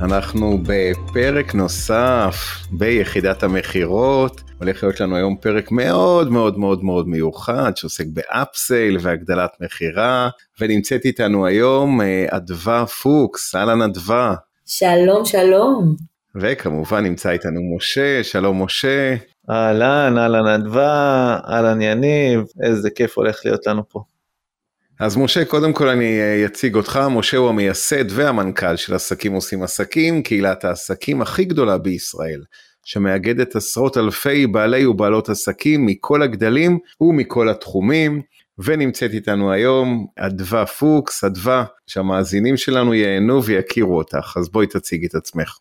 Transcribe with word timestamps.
אנחנו 0.00 0.58
בפרק 0.62 1.54
נוסף 1.54 2.36
ביחידת 2.70 3.42
המכירות. 3.42 4.40
הולך 4.58 4.82
להיות 4.82 5.00
לנו 5.00 5.16
היום 5.16 5.36
פרק 5.36 5.70
מאוד 5.72 6.30
מאוד 6.30 6.58
מאוד 6.58 6.84
מאוד 6.84 7.08
מיוחד 7.08 7.76
שעוסק 7.76 8.04
ב 8.06 8.19
upsale 8.19 8.98
והגדלת 9.00 9.50
מכירה, 9.60 10.28
ונמצאת 10.60 11.04
איתנו 11.04 11.46
היום 11.46 12.00
אה, 12.00 12.26
אדווה 12.30 12.86
פוקס, 12.86 13.54
אהלן 13.54 13.82
אדווה. 13.82 14.34
שלום 14.66 15.24
שלום. 15.24 15.96
וכמובן 16.34 17.04
נמצא 17.04 17.30
איתנו 17.30 17.60
משה, 17.76 18.24
שלום 18.24 18.62
משה. 18.62 19.14
אהלן, 19.50 20.18
אהלן 20.18 20.46
אדווה, 20.46 21.38
אהלן 21.48 21.80
יניב, 21.80 22.44
איזה 22.62 22.90
כיף 22.90 23.18
הולך 23.18 23.40
להיות 23.44 23.66
לנו 23.66 23.82
פה. 23.88 24.00
אז 25.00 25.16
משה, 25.16 25.44
קודם 25.44 25.72
כל 25.72 25.88
אני 25.88 26.20
אציג 26.46 26.74
אותך, 26.74 27.00
משה 27.10 27.36
הוא 27.36 27.48
המייסד 27.48 28.04
והמנכ"ל 28.10 28.76
של 28.76 28.94
עסקים 28.94 29.32
עושים 29.32 29.62
עסקים, 29.62 30.22
קהילת 30.22 30.64
העסקים 30.64 31.22
הכי 31.22 31.44
גדולה 31.44 31.78
בישראל, 31.78 32.42
שמאגדת 32.84 33.56
עשרות 33.56 33.96
אלפי 33.96 34.46
בעלי 34.46 34.86
ובעלות 34.86 35.28
עסקים 35.28 35.86
מכל 35.86 36.22
הגדלים 36.22 36.78
ומכל 37.00 37.48
התחומים, 37.48 38.22
ונמצאת 38.58 39.10
איתנו 39.12 39.52
היום 39.52 40.06
אדווה 40.18 40.66
פוקס, 40.66 41.24
אדווה, 41.24 41.64
שהמאזינים 41.86 42.56
שלנו 42.56 42.94
ייהנו 42.94 43.44
ויכירו 43.44 43.98
אותך, 43.98 44.36
אז 44.36 44.48
בואי 44.48 44.66
תציגי 44.66 45.06
את 45.06 45.14
עצמך. 45.14 45.58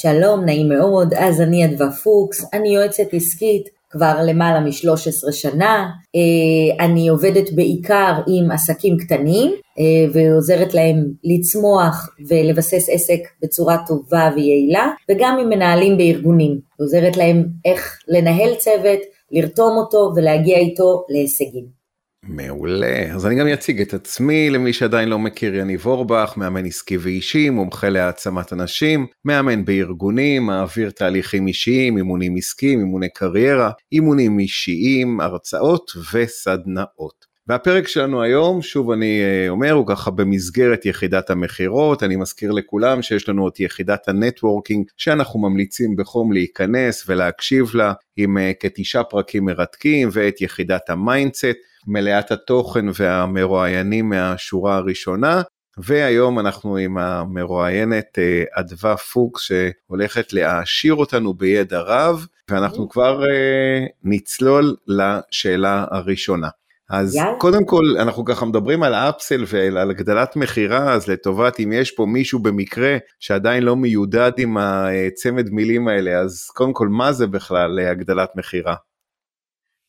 שלום, 0.00 0.44
נעים 0.44 0.68
מאוד, 0.68 1.14
אז 1.14 1.40
אני 1.40 1.64
אדווה 1.64 1.92
פוקס, 1.92 2.44
אני 2.52 2.74
יועצת 2.74 3.06
עסקית 3.12 3.68
כבר 3.94 4.14
למעלה 4.26 4.60
מ-13 4.60 5.32
שנה. 5.32 5.90
אה, 6.16 6.84
אני 6.84 7.08
עובדת 7.08 7.52
בעיקר 7.52 8.12
עם 8.26 8.50
עסקים 8.50 8.96
קטנים 8.96 9.52
אה, 9.78 9.84
ועוזרת 10.12 10.74
להם 10.74 10.96
לצמוח 11.24 12.08
ולבסס 12.28 12.88
עסק 12.90 13.20
בצורה 13.42 13.76
טובה 13.86 14.30
ויעילה, 14.36 14.90
וגם 15.10 15.38
עם 15.40 15.48
מנהלים 15.48 15.96
בארגונים, 15.96 16.58
ועוזרת 16.78 17.16
להם 17.16 17.44
איך 17.64 17.98
לנהל 18.08 18.54
צוות, 18.54 19.00
לרתום 19.30 19.76
אותו 19.76 20.12
ולהגיע 20.16 20.58
איתו 20.58 21.04
להישגים. 21.08 21.83
מעולה, 22.28 23.12
אז 23.14 23.26
אני 23.26 23.34
גם 23.34 23.46
אציג 23.46 23.80
את 23.80 23.94
עצמי 23.94 24.50
למי 24.50 24.72
שעדיין 24.72 25.08
לא 25.08 25.18
מכיר 25.18 25.54
יניב 25.54 25.86
אורבך, 25.86 26.34
מאמן 26.36 26.66
עסקי 26.66 26.96
ואישי, 26.96 27.50
מומחה 27.50 27.88
להעצמת 27.88 28.52
אנשים, 28.52 29.06
מאמן 29.24 29.64
בארגונים, 29.64 30.46
מעביר 30.46 30.90
תהליכים 30.90 31.46
אישיים, 31.46 31.96
אימונים 31.96 32.36
עסקיים, 32.36 32.78
אימוני 32.78 33.08
קריירה, 33.08 33.70
אימונים 33.92 34.38
אישיים, 34.38 35.20
הרצאות 35.20 35.90
וסדנאות. 36.12 37.34
והפרק 37.46 37.88
שלנו 37.88 38.22
היום, 38.22 38.62
שוב 38.62 38.90
אני 38.90 39.20
אה, 39.20 39.48
אומר, 39.48 39.72
הוא 39.72 39.86
ככה 39.86 40.10
במסגרת 40.10 40.86
יחידת 40.86 41.30
המכירות, 41.30 42.02
אני 42.02 42.16
מזכיר 42.16 42.52
לכולם 42.52 43.02
שיש 43.02 43.28
לנו 43.28 43.48
את 43.48 43.60
יחידת 43.60 44.08
ה 44.08 44.14
networking, 44.14 44.86
שאנחנו 44.96 45.40
ממליצים 45.40 45.96
בחום 45.96 46.32
להיכנס 46.32 47.04
ולהקשיב 47.08 47.74
לה, 47.74 47.92
עם 48.16 48.38
אה, 48.38 48.52
כתשעה 48.60 49.04
פרקים 49.04 49.44
מרתקים, 49.44 50.08
ואת 50.12 50.40
יחידת 50.40 50.90
ה 50.90 50.99
mindset. 50.99 51.73
מלאת 51.86 52.30
התוכן 52.30 52.84
והמרואיינים 52.94 54.08
מהשורה 54.08 54.76
הראשונה. 54.76 55.42
והיום 55.78 56.38
אנחנו 56.38 56.76
עם 56.76 56.98
המרואיינת 56.98 58.18
אה, 58.18 58.44
אדווה 58.52 58.96
פוקס 58.96 59.42
שהולכת 59.42 60.32
להעשיר 60.32 60.94
אותנו 60.94 61.34
בידע 61.34 61.80
רב 61.80 62.26
ואנחנו 62.50 62.88
כבר 62.88 63.24
אה, 63.24 63.86
נצלול 64.02 64.76
לשאלה 64.86 65.84
הראשונה. 65.90 66.48
אז 66.90 67.16
yeah. 67.16 67.38
קודם 67.38 67.64
כל 67.64 67.84
אנחנו 67.98 68.24
ככה 68.24 68.46
מדברים 68.46 68.82
על 68.82 68.94
upsell 68.94 69.44
ועל 69.48 69.90
הגדלת 69.90 70.36
מכירה 70.36 70.92
אז 70.92 71.08
לטובת 71.08 71.60
אם 71.60 71.72
יש 71.72 71.90
פה 71.90 72.06
מישהו 72.06 72.38
במקרה 72.38 72.96
שעדיין 73.20 73.62
לא 73.62 73.76
מיודד 73.76 74.32
עם 74.38 74.56
הצמד 74.56 75.50
מילים 75.50 75.88
האלה 75.88 76.18
אז 76.18 76.46
קודם 76.54 76.72
כל 76.72 76.88
מה 76.88 77.12
זה 77.12 77.26
בכלל 77.26 77.78
הגדלת 77.78 78.28
מכירה? 78.36 78.74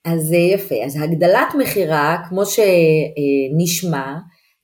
אז 0.06 0.32
יפה, 0.32 0.76
אז 0.86 0.98
הגדלת 1.04 1.56
מכירה, 1.60 2.18
כמו 2.30 2.44
שנשמע, 2.46 4.14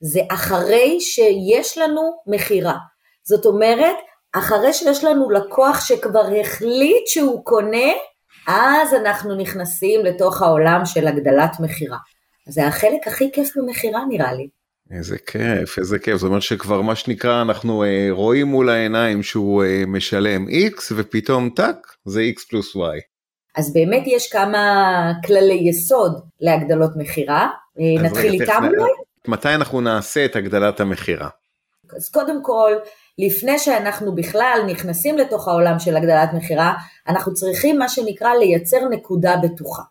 זה 0.02 0.20
אחרי 0.30 1.02
שיש 1.02 1.78
לנו 1.78 2.02
מכירה. 2.28 2.78
זאת 3.24 3.46
אומרת, 3.46 3.96
אחרי 4.34 4.74
שיש 4.74 5.04
לנו 5.04 5.30
לקוח 5.30 5.82
שכבר 5.88 6.24
החליט 6.42 7.08
שהוא 7.08 7.46
קונה, 7.46 7.92
אז 8.48 8.94
אנחנו 8.94 9.36
נכנסים 9.36 10.06
לתוך 10.06 10.42
העולם 10.42 10.82
של 10.86 11.08
הגדלת 11.08 11.60
מכירה. 11.60 11.98
זה 12.50 12.68
החלק 12.68 13.08
הכי 13.08 13.30
כיף 13.34 13.58
במכירה 13.58 14.02
נראה 14.10 14.34
לי. 14.34 14.48
איזה 14.98 15.18
כיף, 15.18 15.80
איזה 15.80 16.00
כיף, 16.00 16.16
זאת 16.16 16.28
אומרת 16.28 16.42
שכבר 16.42 16.82
מה 16.82 16.96
שנקרא 16.96 17.42
אנחנו 17.42 17.84
אה, 17.84 18.08
רואים 18.12 18.48
מול 18.48 18.70
העיניים 18.70 19.24
שהוא 19.24 19.64
אה, 19.64 19.84
משלם 19.88 20.48
x 20.48 20.94
ופתאום 20.96 21.50
טאק 21.50 21.78
זה 22.06 22.22
x 22.38 22.50
פלוס 22.50 22.76
y. 22.76 23.11
אז 23.58 23.74
באמת 23.74 24.04
יש 24.06 24.32
כמה 24.32 25.14
כללי 25.26 25.60
יסוד 25.70 26.22
להגדלות 26.40 26.92
מכירה. 26.96 27.50
אה, 27.80 28.04
נתחיל 28.04 28.42
איתם 28.42 28.64
אולי? 28.64 28.92
מתי 29.28 29.50
אנחנו 29.50 29.82
נעשה 29.82 30.26
את 30.26 30.36
הגדלת 30.36 30.80
המכירה? 30.80 31.30
אז 31.96 32.10
קודם 32.10 32.44
כל, 32.44 32.72
לפני 33.18 33.60
שאנחנו 33.60 34.16
בכלל 34.16 34.60
נכנסים 34.68 35.18
לתוך 35.18 35.48
העולם 35.48 35.80
של 35.80 35.98
הגדלת 35.98 36.30
מכירה, 36.34 36.74
אנחנו 37.08 37.34
צריכים 37.34 37.80
מה 37.80 37.90
שנקרא 37.90 38.34
לייצר 38.34 38.88
נקודה 38.90 39.36
בטוחה. 39.44 39.82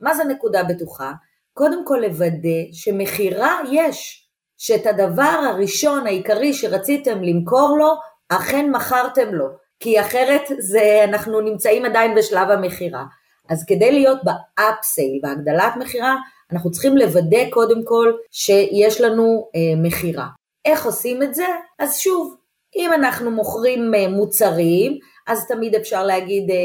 מה 0.00 0.14
זה 0.14 0.24
נקודה 0.24 0.64
בטוחה? 0.64 1.12
קודם 1.52 1.86
כל 1.86 1.98
לוודא 2.02 2.72
שמכירה 2.72 3.58
יש, 3.72 4.28
שאת 4.58 4.86
הדבר 4.86 5.40
הראשון 5.52 6.06
העיקרי 6.06 6.52
שרציתם 6.52 7.22
למכור 7.22 7.76
לו, 7.78 7.94
אכן 8.28 8.70
מכרתם 8.70 9.34
לו. 9.34 9.48
כי 9.82 10.00
אחרת 10.00 10.42
זה, 10.58 11.04
אנחנו 11.04 11.40
נמצאים 11.40 11.84
עדיין 11.84 12.14
בשלב 12.14 12.50
המכירה. 12.50 13.04
אז 13.48 13.64
כדי 13.66 13.92
להיות 13.92 14.18
ב 14.24 14.36
upsale, 14.36 15.20
בהגדלת 15.22 15.76
מכירה, 15.76 16.16
אנחנו 16.52 16.70
צריכים 16.70 16.96
לוודא 16.96 17.50
קודם 17.50 17.84
כל 17.84 18.12
שיש 18.30 19.00
לנו 19.00 19.48
אה, 19.54 19.82
מכירה. 19.82 20.26
איך 20.64 20.86
עושים 20.86 21.22
את 21.22 21.34
זה? 21.34 21.46
אז 21.78 21.98
שוב, 21.98 22.36
אם 22.76 22.92
אנחנו 22.92 23.30
מוכרים 23.30 23.94
אה, 23.94 24.08
מוצרים, 24.08 24.98
אז 25.26 25.46
תמיד 25.48 25.74
אפשר 25.74 26.04
להגיד, 26.04 26.50
אה, 26.50 26.56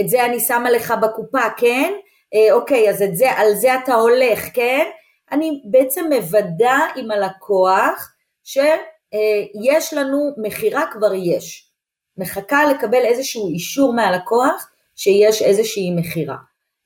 את 0.00 0.08
זה 0.08 0.24
אני 0.24 0.40
שמה 0.40 0.70
לך 0.70 0.94
בקופה, 1.02 1.50
כן? 1.56 1.92
אה, 2.34 2.52
אוקיי, 2.52 2.90
אז 2.90 3.02
את 3.02 3.16
זה, 3.16 3.30
על 3.30 3.54
זה 3.54 3.74
אתה 3.74 3.94
הולך, 3.94 4.40
כן? 4.54 4.90
אני 5.32 5.62
בעצם 5.70 6.04
מוודא 6.12 6.78
עם 6.96 7.10
הלקוח 7.10 8.12
שיש 8.44 9.94
לנו 9.94 10.30
מכירה 10.36 10.84
כבר 10.92 11.14
יש. 11.14 11.71
מחכה 12.16 12.64
לקבל 12.66 13.02
איזשהו 13.04 13.48
אישור 13.48 13.94
מהלקוח 13.94 14.70
שיש 14.96 15.42
איזושהי 15.42 15.90
מכירה. 15.90 16.36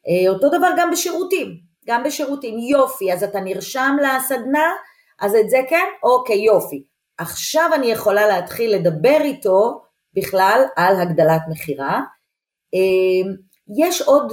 אה, 0.09 0.31
אותו 0.31 0.49
דבר 0.49 0.69
גם 0.79 0.91
בשירותים, 0.91 1.49
גם 1.87 2.05
בשירותים, 2.05 2.59
יופי, 2.59 3.13
אז 3.13 3.25
אתה 3.25 3.41
נרשם 3.41 3.97
לסדנה, 4.03 4.73
אז 5.21 5.35
את 5.35 5.51
זה 5.51 5.59
כן? 5.69 5.87
אוקיי, 6.03 6.39
יופי. 6.39 6.83
עכשיו 7.19 7.71
אני 7.75 7.87
יכולה 7.87 8.27
להתחיל 8.27 8.75
לדבר 8.75 9.19
איתו 9.21 9.83
בכלל 10.15 10.65
על 10.77 11.01
הגדלת 11.01 11.41
מכירה. 11.51 12.01
אה, 12.75 13.33
יש 13.85 14.03
עוד 14.03 14.33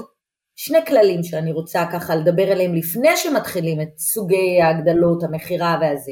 שני 0.56 0.86
כללים 0.86 1.24
שאני 1.24 1.52
רוצה 1.52 1.86
ככה 1.94 2.16
לדבר 2.16 2.52
עליהם 2.52 2.76
לפני 2.76 3.18
שמתחילים 3.18 3.82
את 3.82 3.90
סוגי 3.98 4.62
ההגדלות, 4.62 5.24
המכירה 5.24 5.78
והזה. 5.82 6.12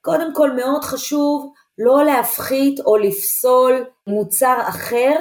קודם 0.00 0.34
כל 0.34 0.52
מאוד 0.52 0.84
חשוב 0.84 1.52
לא 1.84 2.04
להפחית 2.04 2.80
או 2.80 2.96
לפסול 2.96 3.84
מוצר 4.06 4.56
אחר 4.68 5.16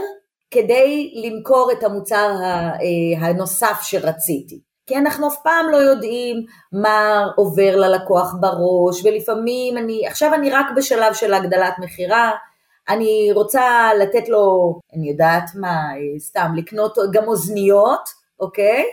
כדי 0.52 1.14
למכור 1.16 1.72
את 1.72 1.84
המוצר 1.84 2.30
אה, 2.42 3.28
הנוסף 3.28 3.80
שרציתי. 3.82 4.60
כי 4.86 4.98
אנחנו 4.98 5.28
אף 5.28 5.36
פעם 5.44 5.70
לא 5.70 5.78
יודעים 5.78 6.46
מה 6.72 7.28
עובר 7.36 7.76
ללקוח 7.76 8.34
בראש, 8.40 9.06
ולפעמים 9.06 9.78
אני, 9.78 10.08
עכשיו 10.08 10.34
אני 10.34 10.52
רק 10.52 10.66
בשלב 10.76 11.14
של 11.14 11.34
הגדלת 11.34 11.74
מכירה, 11.80 12.32
אני 12.90 13.30
רוצה 13.34 13.90
לתת 14.00 14.30
לו, 14.30 14.74
אני 14.94 15.10
יודעת 15.10 15.44
מה, 15.56 15.68
אה, 15.70 16.20
סתם 16.20 16.52
לקנות 16.58 16.98
גם 17.14 17.28
אוזניות, 17.28 18.10
אוקיי? 18.40 18.84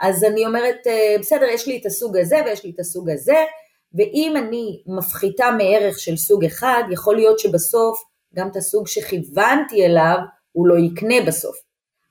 אז 0.00 0.24
אני 0.24 0.46
אומרת, 0.46 0.86
אה, 0.86 1.16
בסדר, 1.20 1.44
יש 1.46 1.66
לי 1.66 1.78
את 1.80 1.86
הסוג 1.86 2.16
הזה 2.16 2.36
ויש 2.46 2.64
לי 2.64 2.70
את 2.74 2.80
הסוג 2.80 3.10
הזה, 3.10 3.44
ואם 3.94 4.34
אני 4.36 4.82
מפחיתה 4.86 5.50
מערך 5.50 5.98
של 5.98 6.16
סוג 6.16 6.44
אחד, 6.44 6.82
יכול 6.90 7.16
להיות 7.16 7.38
שבסוף 7.38 8.02
גם 8.34 8.48
את 8.48 8.56
הסוג 8.56 8.86
שכיוונתי 8.86 9.86
אליו 9.86 10.16
הוא 10.52 10.66
לא 10.66 10.74
יקנה 10.78 11.14
בסוף. 11.26 11.56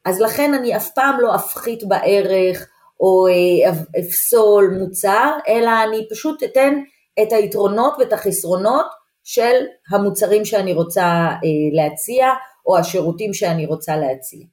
אז 0.05 0.21
לכן 0.21 0.53
אני 0.53 0.75
אף 0.75 0.89
פעם 0.95 1.19
לא 1.19 1.35
אפחית 1.35 1.83
בערך 1.87 2.69
או 2.99 3.27
אה, 3.27 3.71
אפסול 3.99 4.77
מוצר, 4.79 5.31
אלא 5.47 5.69
אני 5.83 6.07
פשוט 6.09 6.43
אתן 6.43 6.73
את 7.21 7.31
היתרונות 7.31 7.93
ואת 7.99 8.13
החסרונות 8.13 8.85
של 9.23 9.65
המוצרים 9.91 10.45
שאני 10.45 10.73
רוצה 10.73 11.03
אה, 11.03 11.37
להציע 11.71 12.27
או 12.65 12.77
השירותים 12.77 13.33
שאני 13.33 13.65
רוצה 13.65 13.97
להציע. 13.97 14.45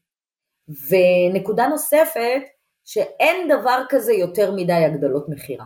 ונקודה 0.89 1.67
נוספת, 1.67 2.43
שאין 2.85 3.49
דבר 3.49 3.83
כזה 3.89 4.13
יותר 4.13 4.53
מדי 4.53 4.73
הגדלות 4.73 5.29
מכירה. 5.29 5.65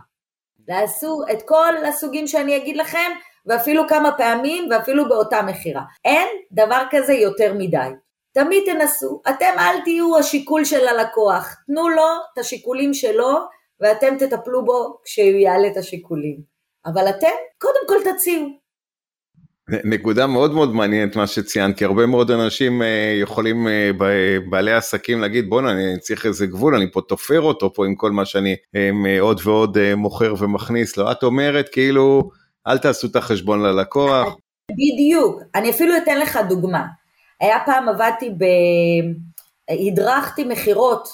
תעשו 0.67 1.21
את 1.31 1.41
כל 1.47 1.85
הסוגים 1.85 2.27
שאני 2.27 2.57
אגיד 2.57 2.77
לכם, 2.77 3.11
ואפילו 3.45 3.87
כמה 3.87 4.11
פעמים, 4.17 4.67
ואפילו 4.71 5.09
באותה 5.09 5.41
מכירה. 5.41 5.81
אין 6.05 6.27
דבר 6.51 6.83
כזה 6.91 7.13
יותר 7.13 7.53
מדי. 7.53 7.89
תמיד 8.33 8.63
תנסו, 8.65 9.21
אתם 9.29 9.53
אל 9.59 9.81
תהיו 9.83 10.17
השיקול 10.17 10.65
של 10.65 10.87
הלקוח, 10.87 11.55
תנו 11.67 11.89
לו 11.89 12.07
את 12.33 12.37
השיקולים 12.37 12.93
שלו, 12.93 13.37
ואתם 13.79 14.17
תטפלו 14.17 14.65
בו 14.65 14.97
כשהוא 15.03 15.27
יעלה 15.27 15.67
את 15.67 15.77
השיקולים. 15.77 16.53
אבל 16.85 17.09
אתם, 17.09 17.35
קודם 17.57 17.87
כל 17.87 18.11
תציעו. 18.11 18.62
נקודה 19.69 20.27
מאוד 20.27 20.53
מאוד 20.53 20.75
מעניינת 20.75 21.15
מה 21.15 21.27
שציינת, 21.27 21.77
כי 21.77 21.85
הרבה 21.85 22.05
מאוד 22.05 22.31
אנשים 22.31 22.81
אה, 22.81 23.17
יכולים, 23.21 23.67
אה, 23.67 23.89
בעלי 24.49 24.73
עסקים 24.73 25.21
להגיד 25.21 25.49
בואנה 25.49 25.71
אני 25.71 25.99
צריך 25.99 26.25
איזה 26.25 26.45
גבול, 26.45 26.75
אני 26.75 26.91
פה 26.91 27.01
תופר 27.01 27.41
אותו 27.41 27.73
פה 27.73 27.85
עם 27.85 27.95
כל 27.95 28.11
מה 28.11 28.25
שאני 28.25 28.55
אה, 28.75 29.19
עוד 29.19 29.41
ועוד 29.43 29.77
מוכר 29.95 30.33
ומכניס. 30.39 30.97
לו, 30.97 31.11
את 31.11 31.23
אומרת 31.23 31.69
כאילו 31.69 32.29
אל 32.67 32.77
תעשו 32.77 33.07
את 33.07 33.15
החשבון 33.15 33.61
ללקוח. 33.61 34.35
בדיוק, 34.71 35.41
אני 35.55 35.69
אפילו 35.69 35.97
אתן 35.97 36.19
לך 36.19 36.39
דוגמה, 36.49 36.85
היה 37.41 37.57
פעם 37.65 37.89
עבדתי 37.89 38.29
ב... 38.29 38.43
הדרכתי 39.69 40.43
מכירות 40.43 41.07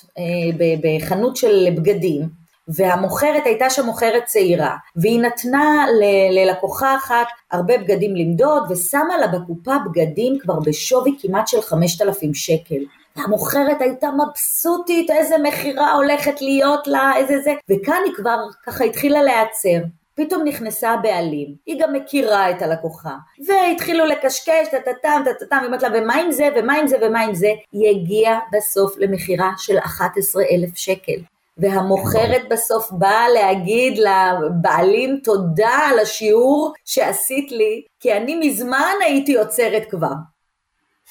בחנות 0.82 1.36
של 1.36 1.68
בגדים, 1.76 2.22
והמוכרת 2.70 3.46
הייתה 3.46 3.70
שם 3.70 3.86
מוכרת 3.86 4.26
צעירה, 4.26 4.76
והיא 4.96 5.22
נתנה 5.22 5.86
ללקוחה 6.32 6.96
אחת 6.96 7.28
הרבה 7.52 7.78
בגדים 7.78 8.16
למדוד, 8.16 8.72
ושמה 8.72 9.18
לה 9.18 9.28
בקופה 9.28 9.76
בגדים 9.86 10.40
כבר 10.40 10.60
בשווי 10.60 11.16
כמעט 11.22 11.48
של 11.48 11.62
5,000 11.62 12.34
שקל. 12.34 12.84
המוכרת 13.16 13.82
הייתה 13.82 14.08
מבסוטית, 14.12 15.10
איזה 15.10 15.36
מכירה 15.38 15.94
הולכת 15.94 16.42
להיות 16.42 16.88
לה, 16.88 17.12
איזה 17.18 17.40
זה, 17.44 17.54
וכאן 17.70 18.02
היא 18.06 18.14
כבר 18.16 18.38
ככה 18.66 18.84
התחילה 18.84 19.24
להיעצר. 19.24 19.80
פתאום 20.16 20.44
נכנסה 20.44 20.92
הבעלים, 20.92 21.56
היא 21.66 21.82
גם 21.82 21.94
מכירה 21.94 22.50
את 22.50 22.62
הלקוחה, 22.62 23.16
והתחילו 23.48 24.06
לקשקש, 24.06 24.68
טה-טה-טם, 24.72 25.22
טה-טה-טם, 25.26 25.58
היא 25.58 25.66
אומרת 25.66 25.84
לה, 25.84 25.90
ומה 25.94 26.16
עם 26.16 26.32
זה, 26.32 26.50
ומה 26.56 26.76
עם 26.76 26.88
זה, 26.88 26.98
ומה 27.02 27.22
עם 27.22 27.34
זה, 27.34 27.50
היא 27.72 27.90
הגיעה 27.90 28.40
בסוף 28.54 28.98
למכירה 28.98 29.52
של 29.58 29.78
11,000 29.78 30.76
שקל. 30.76 31.22
והמוכרת 31.62 32.42
בסוף 32.50 32.92
באה 32.92 33.30
להגיד 33.30 33.98
לבעלים 33.98 35.20
תודה 35.24 35.78
על 35.90 36.00
השיעור 36.00 36.74
שעשית 36.86 37.52
לי, 37.52 37.84
כי 38.00 38.14
אני 38.14 38.36
מזמן 38.36 38.94
הייתי 39.06 39.38
עוצרת 39.38 39.84
כבר. 39.90 40.14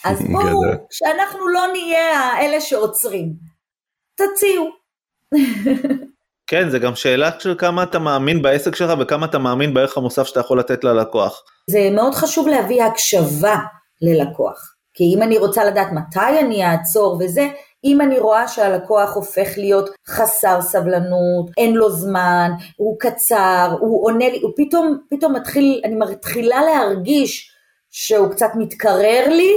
אז 0.05 0.23
בואו, 0.33 0.61
שאנחנו 0.91 1.49
לא 1.49 1.63
נהיה 1.73 2.41
אלה 2.41 2.61
שעוצרים. 2.61 3.33
תציעו. 4.15 4.69
כן, 6.51 6.71
זה 6.71 6.79
גם 6.79 6.95
שאלה 6.95 7.31
של 7.39 7.55
כמה 7.59 7.83
אתה 7.83 7.99
מאמין 7.99 8.43
בעסק 8.43 8.75
שלך 8.75 8.93
וכמה 9.01 9.27
אתה 9.27 9.39
מאמין 9.39 9.75
בערך 9.75 9.97
המוסף 9.97 10.27
שאתה 10.27 10.41
יכול 10.41 10.59
לתת 10.59 10.85
ללקוח. 10.85 11.43
זה 11.71 11.91
מאוד 11.93 12.15
חשוב 12.15 12.49
להביא 12.49 12.83
הקשבה 12.83 13.57
ללקוח. 14.03 14.75
כי 14.95 15.15
אם 15.15 15.23
אני 15.23 15.39
רוצה 15.39 15.65
לדעת 15.65 15.89
מתי 15.93 16.41
אני 16.41 16.67
אעצור 16.67 17.19
וזה, 17.21 17.49
אם 17.85 18.01
אני 18.01 18.19
רואה 18.19 18.49
שהלקוח 18.49 19.15
הופך 19.15 19.49
להיות 19.57 19.91
חסר 20.09 20.63
סבלנות, 20.63 21.51
אין 21.59 21.75
לו 21.75 21.91
זמן, 21.91 22.51
הוא 22.77 22.97
קצר, 22.99 23.77
הוא 23.81 24.07
עונה 24.07 24.29
לי, 24.29 24.41
הוא 24.43 24.53
פתאום, 24.57 24.99
פתאום 25.11 25.37
מתחיל, 25.37 25.81
אני 25.85 25.95
מתחילה 25.95 26.63
להרגיש 26.63 27.53
שהוא 27.91 28.29
קצת 28.31 28.51
מתקרר 28.55 29.29
לי, 29.29 29.53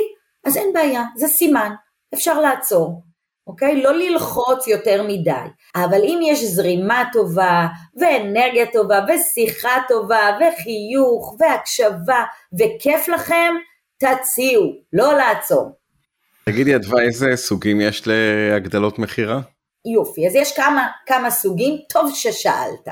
אז 0.46 0.58
אין 0.58 0.74
בעיה, 0.74 1.04
זה 1.16 1.28
סימן, 1.28 1.72
אפשר 2.14 2.42
לעצור, 2.42 3.02
אוקיי? 3.48 3.82
לא 3.82 3.94
ללחוץ 3.94 4.68
יותר 4.68 5.04
מדי. 5.08 5.32
אבל 5.76 6.04
אם 6.04 6.20
יש 6.24 6.44
זרימה 6.44 7.04
טובה, 7.14 7.68
ואנרגיה 7.98 8.66
טובה, 8.74 9.00
ושיחה 9.08 9.78
טובה, 9.88 10.38
וחיוך, 10.38 11.36
והקשבה, 11.40 12.24
וכיף 12.60 13.08
לכם, 13.08 13.54
תציעו, 13.98 14.64
לא 14.94 15.14
לעצור. 15.14 15.81
תגידי 16.46 16.76
אדווה, 16.76 17.02
איזה 17.04 17.36
סוגים 17.36 17.82
יש 17.82 18.04
להגדלות 18.06 19.00
מכירה? 19.00 19.40
יופי, 19.94 20.28
אז 20.28 20.36
יש 20.36 20.56
כמה, 20.56 20.88
כמה 21.06 21.32
סוגים, 21.32 21.78
טוב 21.90 22.12
ששאלת. 22.16 22.88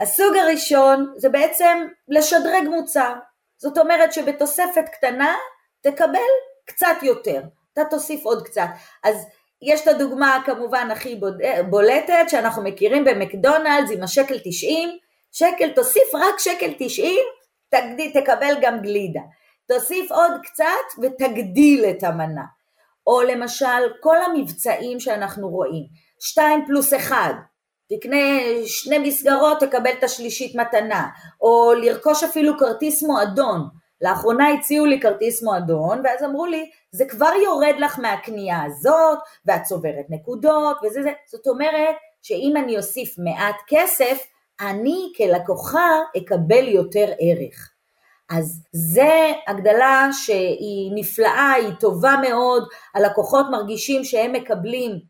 הסוג 0.00 0.36
הראשון 0.36 1.14
זה 1.16 1.28
בעצם 1.28 1.86
לשדרג 2.08 2.68
מוצר. 2.70 3.12
זאת 3.58 3.78
אומרת 3.78 4.12
שבתוספת 4.12 4.84
קטנה 4.92 5.34
תקבל 5.80 6.30
קצת 6.66 7.02
יותר, 7.02 7.42
אתה 7.72 7.82
תוסיף 7.90 8.24
עוד 8.24 8.46
קצת. 8.46 8.68
אז 9.04 9.26
יש 9.62 9.82
את 9.82 9.88
הדוגמה 9.88 10.38
כמובן 10.44 10.88
הכי 10.90 11.20
בולטת 11.70 12.24
שאנחנו 12.28 12.62
מכירים 12.62 13.04
במקדונלדס 13.04 13.90
עם 13.90 14.02
השקל 14.02 14.38
90, 14.44 14.88
שקל 15.32 15.70
תוסיף 15.70 16.14
רק 16.14 16.38
שקל 16.38 16.72
90, 16.78 17.16
תגדיל, 17.68 18.10
תקבל 18.20 18.54
גם 18.60 18.82
גלידה. 18.82 19.20
תוסיף 19.68 20.12
עוד 20.12 20.32
קצת 20.42 21.02
ותגדיל 21.02 21.84
את 21.84 22.04
המנה. 22.04 22.55
או 23.06 23.22
למשל 23.22 23.92
כל 24.00 24.16
המבצעים 24.22 25.00
שאנחנו 25.00 25.48
רואים, 25.48 25.84
שתיים 26.20 26.64
פלוס 26.66 26.94
אחד, 26.94 27.34
תקנה 27.88 28.16
שני 28.66 28.98
מסגרות 28.98 29.60
תקבל 29.60 29.90
את 29.98 30.04
השלישית 30.04 30.54
מתנה, 30.54 31.08
או 31.40 31.72
לרכוש 31.82 32.24
אפילו 32.24 32.58
כרטיס 32.58 33.02
מועדון, 33.02 33.68
לאחרונה 34.00 34.48
הציעו 34.52 34.86
לי 34.86 35.00
כרטיס 35.00 35.42
מועדון 35.42 36.00
ואז 36.04 36.24
אמרו 36.24 36.46
לי 36.46 36.70
זה 36.90 37.04
כבר 37.08 37.32
יורד 37.44 37.74
לך 37.78 37.98
מהקנייה 37.98 38.62
הזאת 38.62 39.18
ואת 39.46 39.62
צוברת 39.62 40.04
נקודות 40.08 40.76
וזה 40.84 41.02
זה, 41.02 41.12
זאת 41.30 41.46
אומרת 41.46 41.94
שאם 42.22 42.52
אני 42.64 42.76
אוסיף 42.76 43.18
מעט 43.18 43.56
כסף 43.68 44.26
אני 44.60 45.12
כלקוחה 45.16 45.90
אקבל 46.16 46.68
יותר 46.68 47.06
ערך. 47.20 47.75
אז 48.30 48.62
זה 48.72 49.32
הגדלה 49.46 50.08
שהיא 50.12 50.92
נפלאה, 50.94 51.52
היא 51.52 51.74
טובה 51.80 52.14
מאוד, 52.28 52.68
הלקוחות 52.94 53.46
מרגישים 53.50 54.04
שהם 54.04 54.32
מקבלים 54.32 55.00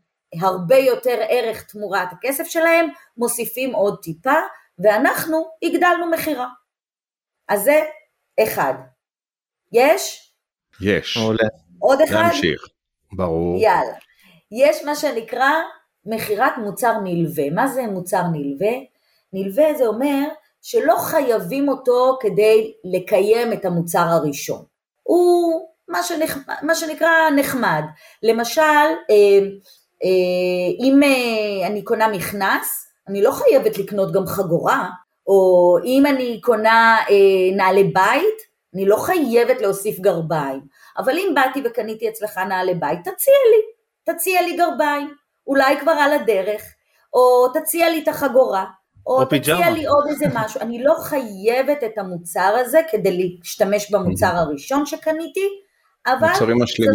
הרבה 0.41 0.77
יותר 0.77 1.17
ערך 1.29 1.63
תמורת 1.63 2.07
הכסף 2.11 2.43
שלהם, 2.47 2.89
מוסיפים 3.17 3.75
עוד 3.75 3.99
טיפה, 4.01 4.39
ואנחנו 4.79 5.49
הגדלנו 5.63 6.11
מכירה. 6.11 6.47
אז 7.49 7.63
זה 7.63 7.83
אחד. 8.43 8.73
יש? 9.71 10.33
יש. 10.81 11.17
עוד 11.79 12.01
אחד? 12.01 12.13
להמשיך, 12.13 12.67
ברור. 13.13 13.61
יאללה. 13.61 13.95
יש 14.51 14.83
מה 14.83 14.95
שנקרא 14.95 15.51
מכירת 16.05 16.53
מוצר 16.57 16.93
נלווה. 17.03 17.49
מה 17.49 17.67
זה 17.67 17.87
מוצר 17.87 18.23
נלווה? 18.31 18.73
נלווה 19.33 19.73
זה 19.77 19.85
אומר 19.85 20.27
שלא 20.61 20.95
חייבים 20.97 21.69
אותו 21.69 22.17
כדי 22.21 22.73
לקיים 22.83 23.53
את 23.53 23.65
המוצר 23.65 23.99
הראשון. 23.99 24.63
הוא 25.03 25.67
מה, 25.87 26.03
שנכ... 26.03 26.37
מה 26.61 26.75
שנקרא 26.75 27.29
נחמד. 27.35 27.83
למשל, 28.23 28.61
אה, 28.61 29.39
אה, 30.03 30.69
אם 30.79 31.03
אה, 31.03 31.67
אני 31.67 31.83
קונה 31.83 32.07
מכנס, 32.07 32.87
אני 33.07 33.21
לא 33.21 33.31
חייבת 33.31 33.77
לקנות 33.77 34.13
גם 34.13 34.25
חגורה, 34.25 34.89
או 35.27 35.77
אם 35.85 36.05
אני 36.05 36.41
קונה 36.41 36.97
נעלי 37.55 37.83
בית, 37.83 38.47
אני 38.73 38.85
לא 38.85 38.95
חייבת 38.95 39.61
להוסיף 39.61 39.99
גרביים. 39.99 40.61
אבל 40.97 41.17
אם 41.17 41.31
באתי 41.35 41.61
וקניתי 41.65 42.09
אצלך 42.09 42.37
נעלי 42.37 42.73
בית, 42.73 42.99
תציע 42.99 43.33
לי, 43.51 43.61
תציע 44.13 44.41
לי 44.41 44.57
גרביים, 44.57 45.13
אולי 45.47 45.79
כבר 45.79 45.91
על 45.91 46.13
הדרך, 46.13 46.61
או 47.13 47.47
תציע 47.53 47.89
לי 47.89 48.03
את 48.03 48.07
החגורה. 48.07 48.65
או, 49.07 49.19
או 49.19 49.25
תציע 49.25 49.69
לי 49.69 49.85
עוד 49.85 50.05
איזה 50.09 50.25
משהו, 50.33 50.61
אני 50.61 50.83
לא 50.83 50.93
חייבת 51.03 51.83
את 51.85 51.97
המוצר 51.97 52.55
הזה 52.59 52.79
כדי 52.91 53.17
להשתמש 53.17 53.91
במוצר 53.91 54.35
הראשון 54.35 54.85
שקניתי, 54.85 55.47
אבל 56.07 56.27
זו 56.39 56.45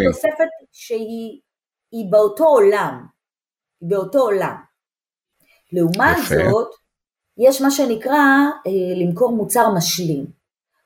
תוספת 0.08 0.48
שהיא 0.72 2.10
באותו 2.10 2.44
עולם, 2.44 3.06
באותו 3.82 4.18
עולם. 4.18 4.54
לעומת 5.72 6.16
יפה. 6.18 6.34
זאת, 6.50 6.74
יש 7.38 7.60
מה 7.60 7.70
שנקרא 7.70 8.18
אה, 8.66 9.04
למכור 9.04 9.32
מוצר 9.32 9.70
משלים. 9.70 10.26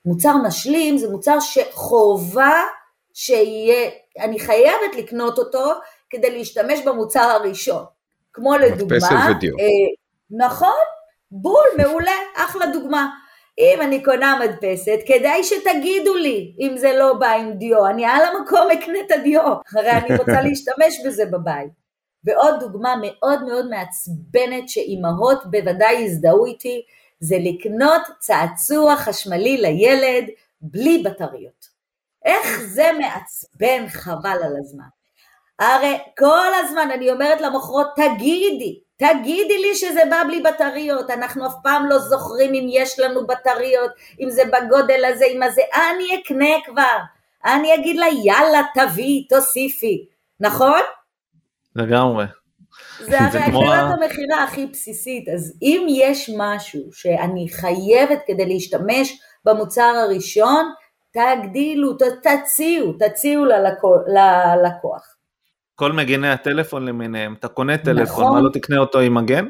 מוצר 0.05 0.37
משלים 0.37 0.99
זה 0.99 1.11
מוצר 1.11 1.41
שחובה 1.41 2.63
שיהיה, 3.15 3.91
אני 4.19 4.41
חייבת 4.41 4.97
לקנות 4.99 5.39
אותו 5.39 5.73
כדי 6.11 6.39
להשתמש 6.39 6.81
במוצר 6.87 7.21
הראשון. 7.21 7.85
כמו 8.33 8.57
לדוגמה, 8.57 9.09
אה, 9.09 9.95
נכון, 10.31 10.77
בול, 11.31 11.67
מעולה, 11.79 12.17
אחלה 12.37 12.67
דוגמה. 12.67 13.09
אם 13.59 13.79
אני 13.83 14.05
קונה 14.05 14.39
מדפסת, 14.41 14.99
כדאי 15.07 15.45
שתגידו 15.45 16.15
לי 16.15 16.55
אם 16.61 16.77
זה 16.77 16.93
לא 16.93 17.15
בא 17.15 17.33
עם 17.33 17.53
דיו, 17.53 17.87
אני 17.87 18.05
על 18.05 18.23
המקום 18.23 18.71
אקנה 18.71 18.99
את 19.07 19.11
הדיו, 19.13 19.43
הרי 19.75 19.91
אני 19.91 20.17
רוצה 20.17 20.41
להשתמש 20.41 21.07
בזה 21.07 21.27
בבית. 21.27 21.87
ועוד 22.25 22.61
דוגמה 22.61 22.95
מאוד 23.03 23.45
מאוד 23.45 23.71
מעצבנת 23.71 24.69
שאימהות 24.69 25.51
בוודאי 25.51 25.93
יזדהו 25.93 26.45
איתי, 26.47 26.83
זה 27.21 27.37
לקנות 27.41 28.03
צעצוע 28.19 28.97
חשמלי 28.97 29.57
לילד 29.57 30.25
בלי 30.61 31.03
בטריות. 31.03 31.67
איך 32.25 32.61
זה 32.61 32.91
מעצבן 32.99 33.89
חבל 33.89 34.39
על 34.45 34.57
הזמן. 34.59 34.85
הרי 35.59 35.99
כל 36.19 36.55
הזמן 36.55 36.89
אני 36.95 37.11
אומרת 37.11 37.41
למוכרות, 37.41 37.87
תגידי, 37.97 38.81
תגידי 38.97 39.59
לי 39.59 39.75
שזה 39.75 40.01
בא 40.11 40.23
בלי 40.27 40.43
בטריות, 40.43 41.11
אנחנו 41.11 41.47
אף 41.47 41.55
פעם 41.63 41.87
לא 41.87 41.99
זוכרים 41.99 42.55
אם 42.55 42.67
יש 42.71 43.01
לנו 43.01 43.27
בטריות, 43.27 43.91
אם 44.21 44.31
זה 44.31 44.43
בגודל 44.45 45.05
הזה, 45.05 45.25
אם 45.25 45.41
זה, 45.55 45.63
אני 45.75 46.21
אקנה 46.21 46.55
כבר, 46.65 46.99
אני 47.45 47.75
אגיד 47.75 47.97
לה 47.97 48.07
יאללה 48.25 48.63
תביאי, 48.75 49.27
תוסיפי, 49.29 50.07
נכון? 50.41 50.81
לגמרי. 51.77 52.25
זה 53.01 53.21
הרי 53.21 53.39
הגדלת 53.39 53.99
המכירה 54.03 54.45
הכי 54.45 54.67
בסיסית, 54.67 55.29
אז 55.29 55.59
אם 55.63 55.87
יש 55.89 56.31
משהו 56.37 56.81
שאני 56.93 57.49
חייבת 57.49 58.19
כדי 58.27 58.47
להשתמש 58.47 59.21
במוצר 59.45 59.93
הראשון, 59.97 60.73
תגדילו, 61.11 61.93
תציעו, 62.23 62.93
תציעו 62.93 63.45
ללקוח. 64.07 65.16
כל 65.79 65.93
מגיני 65.93 66.29
הטלפון 66.29 66.87
למיניהם, 66.87 67.35
אתה 67.39 67.49
קונה 67.49 67.79
טלפון, 67.79 68.03
נכון. 68.03 68.35
מה 68.35 68.41
לא 68.41 68.51
תקנה 68.53 68.79
אותו 68.79 68.99
עם 68.99 69.15
מגן? 69.15 69.47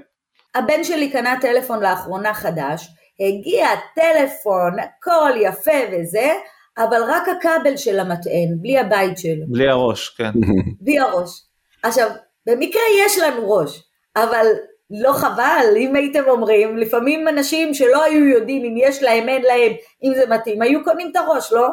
הבן 0.55 0.85
שלי 0.85 1.11
קנה 1.11 1.35
טלפון 1.41 1.83
לאחרונה 1.83 2.35
חדש, 2.35 2.89
הגיע 3.21 3.69
טלפון, 3.95 4.73
הכל 4.79 5.31
יפה 5.41 5.81
וזה, 5.93 6.33
אבל 6.79 7.03
רק 7.09 7.23
הכבל 7.29 7.77
של 7.77 8.01
המטען, 8.01 8.49
בלי 8.61 8.79
הבית 8.79 9.19
שלו. 9.19 9.45
בלי 9.49 9.69
הראש, 9.69 10.09
כן. 10.09 10.31
בלי 10.85 10.99
הראש. 10.99 11.31
עכשיו, 11.83 12.11
במקרה 12.47 12.83
יש 13.05 13.19
לנו 13.19 13.51
ראש, 13.51 13.83
אבל 14.17 14.47
לא 14.91 15.13
חבל, 15.13 15.67
אם 15.77 15.97
הייתם 15.97 16.23
אומרים, 16.29 16.77
לפעמים 16.77 17.29
אנשים 17.29 17.75
שלא 17.75 18.05
היו 18.05 18.25
יודעים 18.25 18.65
אם 18.65 18.75
יש 18.79 19.03
להם, 19.03 19.29
אין 19.29 19.43
להם, 19.43 19.73
אם 20.05 20.13
זה 20.15 20.25
מתאים, 20.35 20.63
היו 20.63 20.85
קונים 20.85 21.11
את 21.11 21.17
הראש, 21.17 21.53
לא? 21.53 21.69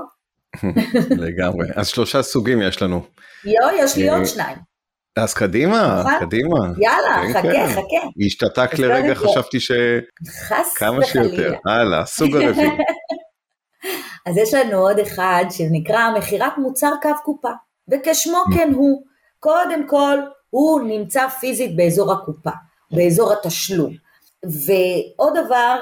לגמרי. 1.26 1.68
אז 1.76 1.88
שלושה 1.88 2.24
סוגים 2.24 2.62
יש 2.62 2.82
לנו. 2.82 3.06
יו, 3.46 3.54
יש 3.80 3.98
לי 3.98 4.10
עוד 4.10 4.26
שניים. 4.26 4.58
אז 5.16 5.34
קדימה, 5.34 6.04
קדימה. 6.20 6.58
יאללה, 6.78 7.34
כן, 7.34 7.34
חכה, 7.34 7.52
כן. 7.52 7.68
חכה. 7.70 8.26
השתתק 8.26 8.80
לרגע, 8.80 9.16
חשבתי 9.16 9.60
ש... 9.60 9.72
חס 10.48 10.74
כמה 10.78 11.06
שיותר. 11.06 11.54
הלאה, 11.66 12.06
סוג 12.06 12.36
הרביעי. 12.36 12.70
אז 14.26 14.38
יש 14.38 14.54
לנו 14.54 14.78
עוד 14.78 15.00
אחד 15.00 15.46
שנקרא 15.50 16.18
מכירת 16.18 16.58
מוצר 16.58 16.92
קו 17.02 17.10
קופה, 17.24 17.52
וכשמו 17.92 18.44
כן 18.56 18.72
הוא. 18.76 19.04
קודם 19.40 19.88
כל, 19.88 20.18
הוא 20.50 20.82
נמצא 20.82 21.28
פיזית 21.28 21.76
באזור 21.76 22.14
הקופה, 22.14 22.50
באזור 22.92 23.34
התשלום. 23.34 23.94
ועוד 24.44 25.34
דבר, 25.46 25.80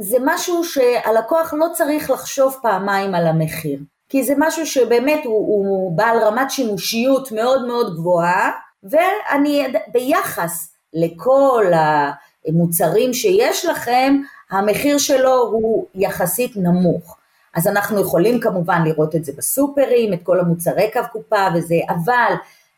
זה 0.00 0.16
משהו 0.24 0.64
שהלקוח 0.64 1.54
לא 1.54 1.66
צריך 1.74 2.10
לחשוב 2.10 2.56
פעמיים 2.62 3.14
על 3.14 3.26
המחיר. 3.26 3.78
כי 4.10 4.24
זה 4.24 4.34
משהו 4.38 4.66
שבאמת 4.66 5.20
הוא, 5.24 5.34
הוא 5.34 5.96
בעל 5.96 6.18
רמת 6.18 6.50
שימושיות 6.50 7.32
מאוד 7.32 7.66
מאוד 7.66 7.96
גבוהה, 7.96 8.50
ואני 8.82 9.66
ביחס 9.92 10.72
לכל 10.94 11.64
המוצרים 11.74 13.14
שיש 13.14 13.64
לכם, 13.64 14.16
המחיר 14.50 14.98
שלו 14.98 15.50
הוא 15.52 15.86
יחסית 15.94 16.56
נמוך. 16.56 17.16
אז 17.54 17.66
אנחנו 17.66 18.00
יכולים 18.00 18.40
כמובן 18.40 18.82
לראות 18.84 19.16
את 19.16 19.24
זה 19.24 19.32
בסופרים, 19.36 20.12
את 20.12 20.18
כל 20.22 20.40
המוצרי 20.40 20.90
קו 20.92 21.00
קופה 21.12 21.46
וזה, 21.54 21.76
אבל 21.88 22.34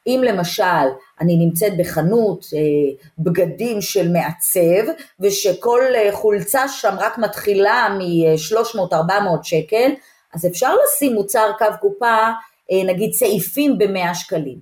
אם 0.07 0.21
למשל 0.25 0.89
אני 1.21 1.37
נמצאת 1.37 1.77
בחנות 1.79 2.47
אה, 2.55 3.05
בגדים 3.19 3.81
של 3.81 4.13
מעצב 4.13 4.93
ושכל 5.21 5.81
אה, 5.95 6.09
חולצה 6.13 6.69
שם 6.69 6.95
רק 6.99 7.19
מתחילה 7.19 7.89
מ-300-400 7.99 9.43
שקל, 9.43 9.91
אז 10.35 10.47
אפשר 10.47 10.75
לשים 10.85 11.15
מוצר 11.15 11.51
קו 11.59 11.67
קופה, 11.81 12.17
אה, 12.73 12.85
נגיד 12.87 13.13
סעיפים 13.13 13.79
ב-100 13.79 14.15
שקלים, 14.15 14.59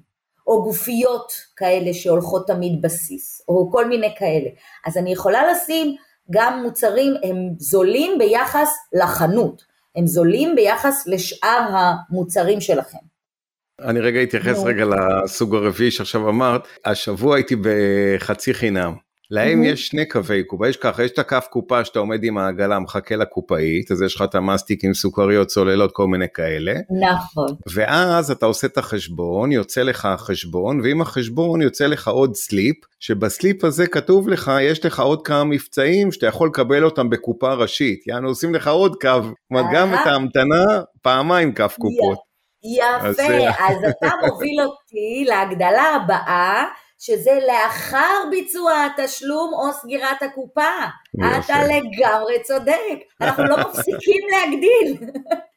או 0.47 0.63
גופיות 0.63 1.33
כאלה 1.57 1.95
שהולכות 1.95 2.47
תמיד 2.47 2.83
בסיס, 2.83 3.43
או 3.49 3.71
כל 3.73 3.89
מיני 3.89 4.15
כאלה. 4.19 4.51
אז 4.87 4.97
אני 4.97 5.13
יכולה 5.13 5.53
לשים 5.53 5.97
גם 6.31 6.63
מוצרים, 6.63 7.15
הם 7.23 7.37
זולים 7.59 8.19
ביחס 8.19 8.69
לחנות, 8.93 9.63
הם 9.97 10.07
זולים 10.07 10.57
ביחס 10.57 11.07
לשאר 11.07 11.67
המוצרים 11.71 12.61
שלכם. 12.61 12.99
אני 13.81 14.01
רגע 14.01 14.23
אתייחס 14.23 14.65
רגע 14.65 14.85
לסוג 14.85 15.55
הרביעי 15.55 15.91
שעכשיו 15.91 16.29
אמרת, 16.29 16.63
השבוע 16.85 17.37
הייתי 17.37 17.57
בחצי 17.57 18.55
חינם. 18.55 19.10
להם 19.31 19.63
mm-hmm. 19.63 19.67
יש 19.67 19.87
שני 19.87 20.09
קווי 20.09 20.45
קופה, 20.45 20.69
יש 20.69 20.77
ככה, 20.77 21.05
יש 21.05 21.11
את 21.11 21.19
הקו 21.19 21.37
קופה 21.51 21.85
שאתה 21.85 21.99
עומד 21.99 22.25
עם 22.25 22.39
העגלה, 22.39 22.79
מחכה 22.79 23.17
לקופאית, 23.17 23.91
אז 23.91 24.03
יש 24.03 24.15
לך 24.15 24.23
את 24.23 24.35
המאסטיק 24.35 24.85
עם 24.85 24.95
סוכריות, 24.95 25.49
צוללות, 25.49 25.93
כל 25.93 26.07
מיני 26.07 26.27
כאלה. 26.35 26.73
נכון. 27.09 27.57
ואז 27.75 28.31
אתה 28.31 28.47
עושה 28.47 28.67
את 28.67 28.79
החשבון, 28.79 29.53
יוצא 29.53 29.83
לך 29.83 30.05
החשבון, 30.05 30.81
ועם 30.81 31.01
החשבון 31.01 31.63
יוצא 31.63 31.87
לך 31.87 32.09
עוד 32.09 32.35
סליפ, 32.35 32.77
שבסליפ 33.01 33.65
הזה 33.65 33.87
כתוב 33.87 34.29
לך, 34.29 34.53
יש 34.61 34.87
לך 34.87 35.01
עוד 35.01 35.27
כמה 35.27 35.45
מבצעים 35.45 36.13
שאתה 36.13 36.27
יכול 36.27 36.49
לקבל 36.49 36.85
אותם 36.85 37.11
בקופה 37.11 37.53
ראשית. 37.53 38.07
יענו, 38.07 38.29
עושים 38.29 38.55
לך 38.55 38.69
עוד 38.69 38.97
קו, 39.01 39.09
גם 39.75 39.95
את 39.95 40.07
ההמתנה, 40.07 40.65
פעמיים 41.03 41.55
קו 41.55 41.65
קופות. 41.79 42.19
יפה, 42.77 43.09
אז, 43.09 43.21
אז 43.59 43.91
אתה 43.91 44.09
מוביל 44.27 44.61
אותי 44.61 45.25
להגדלה 45.29 45.97
הבאה. 45.97 46.65
שזה 47.01 47.39
לאחר 47.47 48.25
ביצוע 48.31 48.73
התשלום 48.87 49.53
או 49.55 49.73
סגירת 49.73 50.23
הקופה. 50.23 50.71
אתה 51.17 51.55
לגמרי 51.63 52.43
צודק, 52.43 52.99
אנחנו 53.21 53.45
לא 53.45 53.57
מפסיקים 53.69 54.23
להגדיל, 54.31 55.09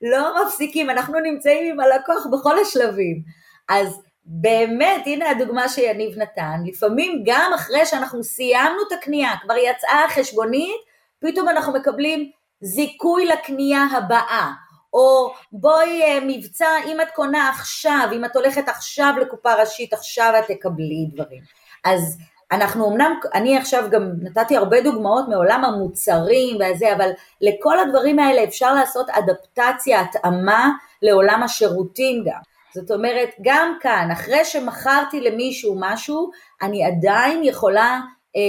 לא 0.02 0.46
מפסיקים, 0.46 0.90
אנחנו 0.90 1.20
נמצאים 1.20 1.74
עם 1.74 1.80
הלקוח 1.80 2.26
בכל 2.32 2.60
השלבים. 2.60 3.22
אז 3.70 4.02
באמת, 4.26 5.02
הנה 5.06 5.30
הדוגמה 5.30 5.70
שיניב 5.70 6.18
נתן, 6.18 6.60
לפעמים 6.66 7.24
גם 7.26 7.52
אחרי 7.56 7.86
שאנחנו 7.86 8.24
סיימנו 8.24 8.78
את 8.88 8.92
הקנייה, 8.92 9.32
כבר 9.42 9.58
יצאה 9.58 10.06
החשבונית, 10.06 10.82
פתאום 11.20 11.50
אנחנו 11.50 11.74
מקבלים 11.74 12.32
זיכוי 12.62 13.26
לקנייה 13.26 13.84
הבאה, 13.84 14.52
או 14.94 15.34
בואי 15.52 16.02
אה, 16.02 16.20
מבצע, 16.28 16.68
אם 16.88 17.02
את 17.02 17.08
קונה 17.16 17.50
עכשיו, 17.50 18.10
אם 18.14 18.26
את 18.26 18.36
הולכת 18.36 18.70
עכשיו 18.70 19.14
לקופה 19.22 19.54
ראשית, 19.54 19.94
עכשיו 19.94 20.34
את 20.40 20.52
תקבלי 20.52 21.08
דברים. 21.14 21.42
אז 21.84 22.18
אנחנו 22.52 22.92
אמנם, 22.92 23.20
אני 23.34 23.58
עכשיו 23.58 23.84
גם 23.92 24.12
נתתי 24.22 24.58
הרבה 24.58 24.82
דוגמאות 24.82 25.28
מעולם 25.28 25.64
המוצרים 25.66 26.56
וזה, 26.56 26.94
אבל 26.96 27.10
לכל 27.42 27.80
הדברים 27.80 28.20
האלה 28.20 28.44
אפשר 28.44 28.74
לעשות 28.74 29.10
אדפטציה, 29.10 30.02
התאמה 30.02 30.70
לעולם 31.02 31.44
השירותים 31.44 32.24
גם. 32.26 32.40
זאת 32.76 32.92
אומרת, 32.92 33.30
גם 33.42 33.78
כאן, 33.82 34.10
אחרי 34.12 34.46
שמכרתי 34.46 35.22
למישהו 35.22 35.76
משהו, 35.80 36.32
אני 36.62 36.86
עדיין 36.86 37.44
יכולה 37.44 38.00
אה, 38.36 38.42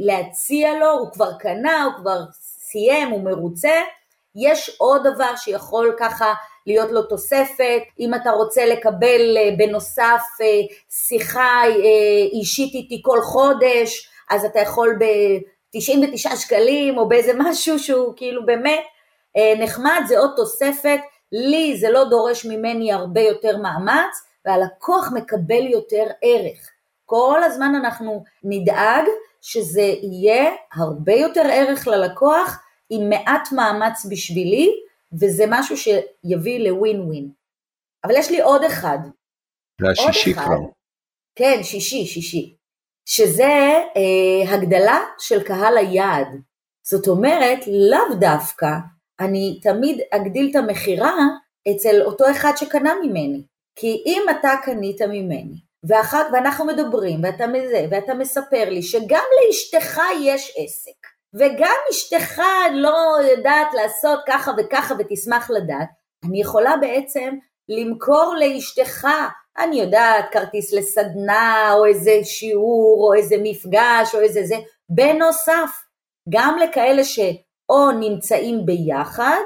להציע 0.00 0.78
לו, 0.78 0.90
הוא 0.90 1.12
כבר 1.12 1.32
קנה, 1.38 1.84
הוא 1.84 1.92
כבר 1.96 2.20
סיים, 2.32 3.08
הוא 3.08 3.24
מרוצה, 3.24 3.72
יש 4.38 4.76
עוד 4.78 5.06
דבר 5.06 5.36
שיכול 5.36 5.96
ככה 5.98 6.34
להיות 6.66 6.90
לו 6.90 7.02
תוספת, 7.02 7.82
אם 8.00 8.14
אתה 8.14 8.30
רוצה 8.30 8.66
לקבל 8.66 9.36
אה, 9.36 9.50
בנוסף 9.58 10.22
אה, 10.40 10.46
שיחה 10.90 11.62
אה, 11.66 12.28
אישית 12.32 12.74
איתי 12.74 13.00
כל 13.04 13.20
חודש, 13.22 14.10
אז 14.30 14.44
אתה 14.44 14.60
יכול 14.60 14.98
ב-99 14.98 16.36
שקלים 16.36 16.98
או 16.98 17.08
באיזה 17.08 17.32
משהו 17.38 17.78
שהוא 17.78 18.12
כאילו 18.16 18.46
באמת 18.46 18.82
נחמד, 19.58 20.00
זה 20.08 20.18
עוד 20.18 20.30
תוספת, 20.36 21.00
לי 21.32 21.76
זה 21.76 21.90
לא 21.90 22.04
דורש 22.04 22.44
ממני 22.44 22.92
הרבה 22.92 23.20
יותר 23.20 23.56
מאמץ 23.56 24.26
והלקוח 24.44 25.12
מקבל 25.14 25.66
יותר 25.66 26.04
ערך. 26.22 26.70
כל 27.06 27.40
הזמן 27.44 27.74
אנחנו 27.74 28.24
נדאג 28.44 29.04
שזה 29.40 29.92
יהיה 30.02 30.50
הרבה 30.74 31.12
יותר 31.12 31.42
ערך 31.52 31.86
ללקוח 31.86 32.58
עם 32.90 33.08
מעט 33.08 33.52
מאמץ 33.52 34.06
בשבילי, 34.10 34.70
וזה 35.20 35.44
משהו 35.48 35.76
שיביא 35.76 36.58
לווין 36.58 37.00
ווין. 37.00 37.30
אבל 38.04 38.14
יש 38.16 38.30
לי 38.30 38.40
עוד 38.40 38.64
אחד. 38.64 38.98
זה 39.80 39.86
השישי 39.90 40.34
כבר. 40.34 40.58
כן, 41.34 41.62
שישי, 41.62 42.06
שישי. 42.06 42.56
שזה 43.08 43.82
אה, 43.96 44.54
הגדלה 44.54 44.98
של 45.18 45.42
קהל 45.42 45.76
היעד. 45.76 46.28
זאת 46.86 47.08
אומרת, 47.08 47.58
לאו 47.66 48.14
דווקא 48.20 48.70
אני 49.20 49.60
תמיד 49.62 50.00
אגדיל 50.10 50.48
את 50.50 50.56
המכירה 50.56 51.16
אצל 51.70 52.02
אותו 52.02 52.30
אחד 52.30 52.52
שקנה 52.56 52.94
ממני. 53.02 53.42
כי 53.78 54.02
אם 54.06 54.22
אתה 54.30 54.50
קנית 54.62 55.02
ממני, 55.02 55.60
ואחר, 55.88 56.22
ואנחנו 56.32 56.64
מדברים, 56.66 57.24
ואתה 57.24 57.46
מזה, 57.46 57.86
ואתה 57.90 58.14
מספר 58.14 58.70
לי 58.70 58.82
שגם 58.82 59.24
לאשתך 59.38 60.00
יש 60.22 60.54
עסק, 60.56 61.06
וגם 61.34 61.76
אשתך 61.90 62.42
לא 62.74 63.16
יודעת 63.30 63.74
לעשות 63.74 64.20
ככה 64.26 64.52
וככה 64.58 64.94
ותשמח 64.98 65.50
לדעת, 65.50 65.88
אני 66.24 66.40
יכולה 66.40 66.76
בעצם 66.80 67.34
למכור 67.68 68.34
לאשתך, 68.38 69.08
אני 69.58 69.80
יודעת, 69.80 70.24
כרטיס 70.32 70.74
לסדנה, 70.74 71.72
או 71.72 71.86
איזה 71.86 72.10
שיעור, 72.24 73.08
או 73.08 73.14
איזה 73.14 73.36
מפגש, 73.42 74.14
או 74.14 74.20
איזה 74.20 74.40
זה, 74.44 74.56
בנוסף, 74.88 75.70
גם 76.28 76.58
לכאלה 76.58 77.04
שאו 77.04 77.90
נמצאים 78.00 78.66
ביחד, 78.66 79.42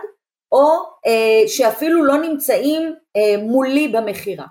או 0.52 0.68
אה, 1.06 1.48
שאפילו 1.48 2.04
לא 2.04 2.16
נמצאים 2.16 2.94
אה, 3.16 3.42
מולי 3.42 3.88
במכירה. 3.88 4.46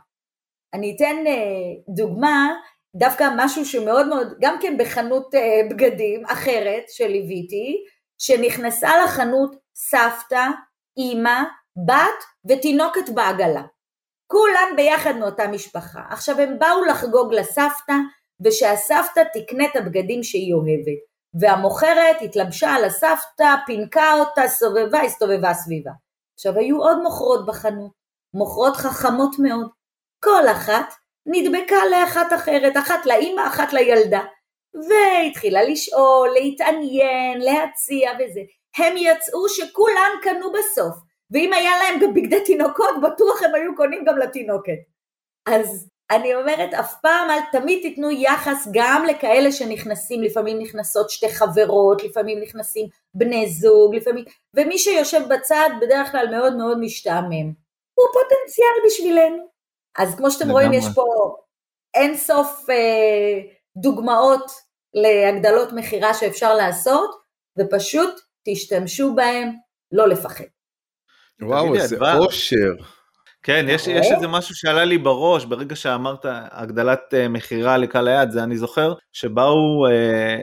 אני 0.74 0.96
אתן 0.96 1.28
אה, 1.28 1.94
דוגמה, 1.96 2.54
דווקא 2.96 3.30
משהו 3.38 3.66
שמאוד 3.66 4.08
מאוד, 4.08 4.34
גם 4.42 4.58
כן 4.62 4.78
בחנות 4.80 5.36
אה, 5.36 5.62
בגדים 5.70 6.26
אחרת 6.26 6.84
שליוויתי, 6.90 7.84
שנכנסה 8.18 8.90
לחנות 9.04 9.56
סבתא, 9.76 10.48
אימא, 10.98 11.44
בת 11.88 12.24
ותינוקת 12.50 13.10
בעגלה. 13.10 13.64
כולן 14.28 14.76
ביחד 14.76 15.16
מאותה 15.16 15.48
משפחה. 15.48 16.02
עכשיו 16.10 16.40
הם 16.40 16.60
באו 16.60 16.86
לחגוג 16.86 17.34
לסבתא, 17.34 17.94
ושהסבתא 18.46 19.22
תקנה 19.34 19.66
את 19.66 19.76
הבגדים 19.76 20.24
שהיא 20.24 20.54
אוהבת. 20.54 21.02
והמוכרת 21.40 22.22
התלבשה 22.22 22.70
על 22.70 22.86
הסבתא, 22.86 23.56
פינקה 23.66 24.14
אותה, 24.14 24.48
סובבה, 24.48 25.02
הסתובבה 25.02 25.54
סביבה. 25.54 25.92
עכשיו 26.34 26.58
היו 26.58 26.78
עוד 26.78 27.02
מוכרות 27.04 27.46
בחנות, 27.46 27.92
מוכרות 28.34 28.76
חכמות 28.76 29.36
מאוד. 29.40 29.68
כל 30.24 30.48
אחת 30.52 30.94
נדבקה 31.26 31.86
לאחת 31.92 32.34
אחרת, 32.36 32.78
אחת 32.78 33.06
לאימא, 33.06 33.48
אחת 33.48 33.74
לילדה. 33.74 34.22
והתחילה 34.74 35.64
לשאול, 35.64 36.30
להתעניין, 36.34 37.40
להציע 37.42 38.12
וזה. 38.20 38.42
הם 38.78 38.98
יצאו 38.98 39.50
שכולן 39.50 40.12
קנו 40.22 40.52
בסוף. 40.52 40.96
ואם 41.32 41.54
היה 41.54 41.72
להם 41.78 42.00
גם 42.00 42.14
בגדי 42.14 42.44
תינוקות, 42.46 42.96
בטוח 43.04 43.44
הם 43.44 43.56
היו 43.56 43.76
קונים 43.76 44.04
גם 44.06 44.18
לתינוקת. 44.18 44.80
אז 45.46 45.90
אני 46.12 46.36
אומרת, 46.36 46.74
אף 46.74 46.94
פעם 47.02 47.30
אל 47.30 47.40
תמיד 47.52 47.82
תיתנו 47.82 48.12
יחס 48.12 48.68
גם 48.74 49.06
לכאלה 49.10 49.52
שנכנסים, 49.52 50.24
לפעמים 50.24 50.60
נכנסות 50.60 51.10
שתי 51.10 51.30
חברות, 51.30 52.04
לפעמים 52.04 52.42
נכנסים 52.42 52.88
בני 53.14 53.50
זוג, 53.50 53.96
לפעמים, 53.96 54.26
ומי 54.54 54.78
שיושב 54.78 55.22
בצד 55.30 55.70
בדרך 55.82 56.12
כלל 56.12 56.28
מאוד 56.32 56.58
מאוד 56.58 56.78
משתעמם. 56.80 57.52
הוא 57.94 58.08
פוטנציאל 58.14 58.86
בשבילנו. 58.86 59.51
אז 59.98 60.16
כמו 60.16 60.32
שאתם 60.32 60.50
רואים, 60.50 60.74
יש 60.74 60.86
פה 60.96 61.06
אין 61.94 62.18
סוף 62.18 62.70
אה, 62.70 63.42
דוגמאות 63.78 64.52
להגדלות 64.94 65.74
מכירה 65.74 66.14
שאפשר 66.14 66.56
לעשות, 66.56 67.10
ופשוט 67.60 68.20
תשתמשו 68.46 69.16
בהם, 69.16 69.52
לא 69.92 70.08
לפחד. 70.08 70.44
וואו, 71.42 71.76
איזה 71.76 71.98
אושר. 72.18 72.74
כן, 73.44 73.66
יש, 73.70 73.88
יש 73.88 74.08
איזה 74.16 74.28
משהו 74.28 74.56
שעלה 74.56 74.86
לי 74.86 74.98
בראש 74.98 75.46
ברגע 75.46 75.76
שאמרת 75.76 76.26
הגדלת 76.52 77.00
uh, 77.14 77.30
מכירה 77.30 77.78
לקהל 77.78 78.08
היעד, 78.08 78.32
זה 78.32 78.44
אני 78.44 78.58
זוכר 78.58 78.94
שבאו 79.12 79.88
uh, 79.88 79.92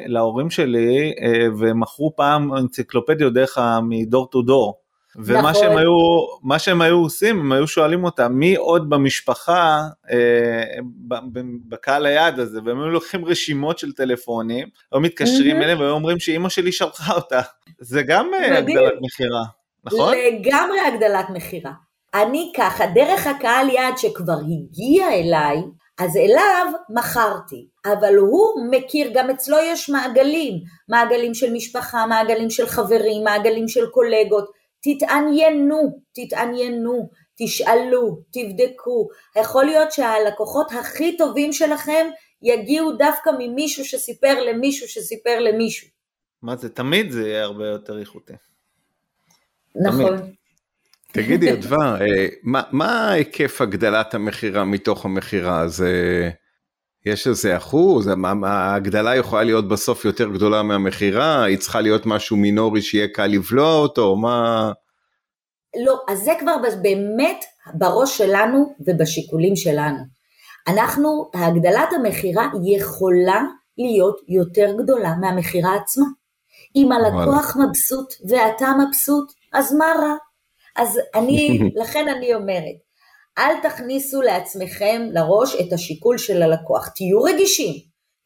להורים 0.07 0.51
שלי 0.51 1.13
uh, 1.13 1.53
ומכרו 1.59 2.17
פעם 2.17 2.55
אנציקלופדיות 2.55 3.35
דרך 3.35 3.59
מדור 3.83 4.27
טו 4.27 4.43
דור. 4.43 4.81
ומה 5.19 5.41
נכון. 5.41 5.55
שהם 5.55 5.77
היו, 5.77 5.93
מה 6.43 6.59
שהם 6.59 6.81
היו 6.81 6.97
עושים, 6.97 7.41
הם 7.41 7.53
היו 7.53 7.67
שואלים 7.67 8.05
אותם 8.05 8.33
מי 8.33 8.57
עוד 8.57 8.91
במשפחה, 8.91 9.83
אה, 10.11 10.65
בקהל 11.69 12.07
היעד 12.07 12.39
הזה, 12.39 12.61
והם 12.65 12.81
היו 12.81 12.91
לוקחים 12.91 13.25
רשימות 13.25 13.79
של 13.79 13.93
טלפונים, 13.93 14.69
היו 14.93 15.01
מתקשרים 15.01 15.57
mm-hmm. 15.57 15.63
אליהם 15.63 15.81
והיו 15.81 15.91
אומרים 15.91 16.19
שאימא 16.19 16.49
שלי 16.49 16.73
שלחה 16.73 17.15
אותה. 17.15 17.41
זה 17.79 18.03
גם 18.03 18.31
הגדלת 18.57 18.93
מכירה, 19.01 19.45
נכון? 19.85 20.15
לגמרי 20.15 20.81
הגדלת 20.81 21.27
מכירה. 21.31 21.73
אני 22.15 22.53
ככה, 22.57 22.87
דרך 22.87 23.27
הקהל 23.27 23.69
יעד 23.69 23.99
שכבר 23.99 24.39
הגיע 24.39 25.09
אליי, 25.13 25.63
אז 25.99 26.17
אליו 26.17 26.67
מכרתי, 26.91 27.67
אבל 27.87 28.17
הוא 28.17 28.69
מכיר, 28.71 29.11
גם 29.15 29.31
אצלו 29.31 29.57
יש 29.63 29.91
מעגלים, 29.91 30.55
מעגלים 30.89 31.35
של 31.35 31.53
משפחה, 31.53 32.07
מעגלים 32.07 32.51
של 32.51 32.67
חברים, 32.67 33.25
מעגלים 33.25 33.69
של 33.69 33.87
קולגות, 33.87 34.51
תתעניינו, 34.83 36.01
תתעניינו, 36.13 37.11
תשאלו, 37.39 38.23
תבדקו, 38.31 39.09
יכול 39.37 39.65
להיות 39.65 39.93
שהלקוחות 39.93 40.73
הכי 40.73 41.17
טובים 41.17 41.53
שלכם 41.53 42.07
יגיעו 42.43 42.93
דווקא 42.93 43.31
ממישהו 43.39 43.85
שסיפר 43.85 44.41
למישהו 44.45 44.89
שסיפר 44.89 45.41
למישהו. 45.41 45.89
מה 46.43 46.57
זה, 46.57 46.69
תמיד 46.69 47.11
זה 47.11 47.29
יהיה 47.29 47.43
הרבה 47.43 47.67
יותר 47.67 47.99
איכותי. 47.99 48.33
נכון. 49.77 50.17
תמיד. 50.17 50.35
תגידי, 51.13 51.53
אדווה, 51.55 52.01
אה, 52.01 52.27
מה, 52.43 52.63
מה 52.73 53.11
היקף 53.11 53.61
הגדלת 53.61 54.15
המכירה 54.15 54.65
מתוך 54.65 55.05
המכירה? 55.05 55.69
זה, 55.69 56.31
יש 57.09 57.27
איזה 57.27 57.57
אחוז? 57.57 58.09
ההגדלה 58.45 59.17
יכולה 59.17 59.43
להיות 59.43 59.69
בסוף 59.69 60.05
יותר 60.05 60.29
גדולה 60.29 60.63
מהמכירה? 60.63 61.45
היא 61.45 61.59
צריכה 61.59 61.81
להיות 61.81 62.07
משהו 62.07 62.37
מינורי 62.37 62.83
שיהיה 62.83 63.09
קל 63.09 63.27
לבלוע 63.27 63.75
אותו? 63.75 64.17
מה... 64.17 64.73
לא, 65.87 66.01
אז 66.09 66.19
זה 66.19 66.33
כבר 66.41 66.57
באמת 66.83 67.45
בראש 67.75 68.19
שלנו 68.19 68.75
ובשיקולים 68.87 69.57
שלנו. 69.57 69.99
אנחנו, 70.69 71.31
הגדלת 71.35 71.93
המכירה 71.93 72.49
יכולה 72.65 73.43
להיות 73.79 74.21
יותר 74.29 74.73
גדולה 74.79 75.15
מהמכירה 75.21 75.75
עצמה. 75.75 76.07
אם 76.77 76.93
הלקוח 76.93 77.57
מבסוט 77.57 78.15
ואתה 78.29 78.73
מבסוט, 78.79 79.33
אז 79.53 79.75
מה 79.75 79.85
רע? 79.99 80.15
אז 80.77 81.01
אני, 81.15 81.59
לכן 81.83 82.09
אני 82.09 82.35
אומרת, 82.35 82.88
אל 83.39 83.61
תכניסו 83.63 84.23
לעצמכם 84.23 85.03
לראש 85.13 85.57
את 85.61 85.73
השיקול 85.73 86.19
של 86.19 86.43
הלקוח, 86.43 86.89
תהיו 86.89 87.23
רגישים, 87.23 87.75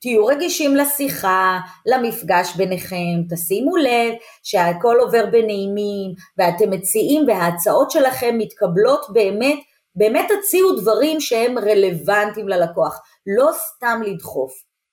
תהיו 0.01 0.27
רגישים 0.27 0.77
לשיחה, 0.77 1.59
למפגש 1.87 2.57
ביניכם, 2.57 3.23
תשימו 3.31 3.77
לב 3.77 4.15
שהכל 4.43 4.97
עובר 5.01 5.27
בנעימים 5.27 6.13
ואתם 6.39 6.71
מציעים 6.71 7.25
וההצעות 7.29 7.91
שלכם 7.91 8.35
מתקבלות 8.39 9.07
באמת, 9.13 9.59
באמת 9.95 10.29
תציעו 10.29 10.77
דברים 10.81 11.21
שהם 11.21 11.59
רלוונטיים 11.59 12.49
ללקוח, 12.49 13.01
לא 13.37 13.51
סתם 13.53 14.01
לדחוף, 14.07 14.53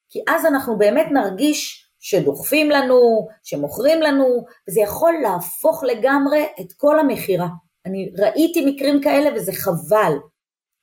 כי 0.09 0.19
אז 0.27 0.45
אנחנו 0.45 0.77
באמת 0.77 1.07
נרגיש 1.11 1.85
שדוחפים 1.99 2.69
לנו, 2.69 3.27
שמוכרים 3.43 4.01
לנו, 4.01 4.45
וזה 4.69 4.81
יכול 4.81 5.13
להפוך 5.23 5.83
לגמרי 5.83 6.45
את 6.61 6.73
כל 6.77 6.99
המכירה. 6.99 7.47
אני 7.85 8.11
ראיתי 8.17 8.65
מקרים 8.65 9.01
כאלה 9.01 9.29
וזה 9.35 9.51
חבל. 9.53 10.13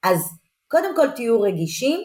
אז 0.02 0.20
קודם 0.68 0.96
כל 0.96 1.10
תהיו 1.10 1.40
רגישים. 1.40 2.00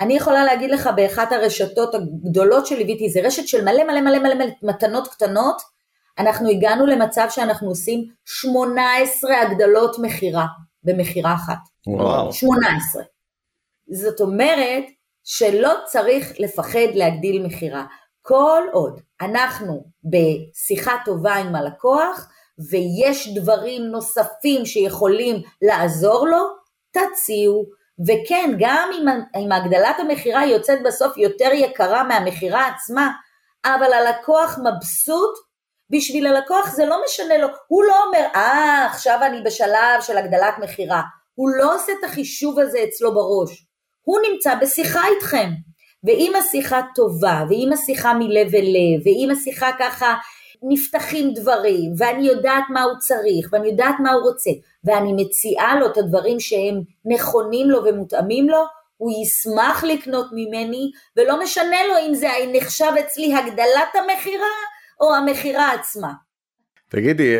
אני 0.00 0.14
יכולה 0.14 0.44
להגיד 0.44 0.70
לך 0.70 0.90
באחת 0.96 1.32
הרשתות 1.32 1.94
הגדולות 1.94 2.66
שליוויתי, 2.66 3.10
זה 3.10 3.20
רשת 3.24 3.48
של 3.48 3.64
מלא 3.64 3.84
מלא 3.84 4.00
מלא 4.00 4.18
מלא 4.18 4.44
מתנות 4.62 5.08
קטנות, 5.08 5.62
אנחנו 6.18 6.48
הגענו 6.48 6.86
למצב 6.86 7.26
שאנחנו 7.30 7.68
עושים 7.68 8.04
18 8.24 9.40
הגדלות 9.40 9.96
מכירה 9.98 10.46
במכירה 10.82 11.34
אחת. 11.34 11.58
וואו. 11.86 12.32
18. 12.32 13.02
זאת 13.92 14.20
אומרת 14.20 14.84
שלא 15.24 15.72
צריך 15.84 16.32
לפחד 16.38 16.94
להגדיל 16.94 17.46
מכירה. 17.46 17.84
כל 18.22 18.62
עוד 18.72 19.00
אנחנו 19.20 19.84
בשיחה 20.04 20.92
טובה 21.04 21.34
עם 21.34 21.54
הלקוח 21.54 22.28
ויש 22.70 23.34
דברים 23.34 23.82
נוספים 23.82 24.66
שיכולים 24.66 25.36
לעזור 25.62 26.26
לו, 26.28 26.42
תציעו. 26.90 27.64
וכן, 28.06 28.50
גם 28.58 28.90
אם, 29.34 29.52
הגדלת 29.52 29.96
המכירה 29.98 30.46
יוצאת 30.46 30.78
בסוף 30.84 31.16
יותר 31.16 31.50
יקרה 31.52 32.02
מהמכירה 32.02 32.66
עצמה, 32.66 33.10
אבל 33.64 33.92
הלקוח 33.92 34.58
מבסוט, 34.58 35.34
בשביל 35.90 36.26
הלקוח 36.26 36.70
זה 36.70 36.86
לא 36.86 36.96
משנה 37.06 37.38
לו, 37.38 37.48
הוא 37.66 37.84
לא 37.84 38.04
אומר, 38.04 38.26
אה, 38.34 38.86
עכשיו 38.90 39.18
אני 39.22 39.42
בשלב 39.42 40.00
של 40.00 40.18
הגדלת 40.18 40.54
מכירה. 40.58 41.02
הוא 41.34 41.50
לא 41.50 41.74
עושה 41.74 41.92
את 41.92 42.04
החישוב 42.04 42.58
הזה 42.60 42.78
אצלו 42.88 43.14
בראש. 43.14 43.66
הוא 44.02 44.18
נמצא 44.30 44.54
בשיחה 44.54 45.00
איתכם. 45.08 45.50
ואם 46.04 46.32
השיחה 46.38 46.80
טובה, 46.94 47.44
ואם 47.48 47.70
השיחה 47.72 48.14
מלב 48.14 48.54
אל 48.54 48.64
לב, 48.64 49.06
ואם 49.06 49.28
השיחה 49.32 49.70
ככה 49.78 50.14
נפתחים 50.68 51.34
דברים, 51.34 51.92
ואני 51.98 52.26
יודעת 52.26 52.64
מה 52.70 52.82
הוא 52.82 52.98
צריך, 52.98 53.48
ואני 53.52 53.68
יודעת 53.68 53.94
מה 54.02 54.12
הוא 54.12 54.22
רוצה, 54.22 54.50
ואני 54.84 55.12
מציעה 55.16 55.78
לו 55.80 55.86
את 55.86 55.96
הדברים 55.96 56.40
שהם 56.40 56.82
נכונים 57.04 57.70
לו 57.70 57.84
ומותאמים 57.84 58.48
לו, 58.48 58.64
הוא 58.96 59.22
ישמח 59.22 59.84
לקנות 59.84 60.26
ממני, 60.32 60.90
ולא 61.16 61.42
משנה 61.42 61.86
לו 61.88 61.94
אם 62.08 62.14
זה 62.14 62.28
נחשב 62.52 62.92
אצלי 63.00 63.34
הגדלת 63.34 63.94
המכירה 63.94 64.54
או 65.00 65.14
המכירה 65.14 65.72
עצמה. 65.72 66.12
תגידי, 66.90 67.36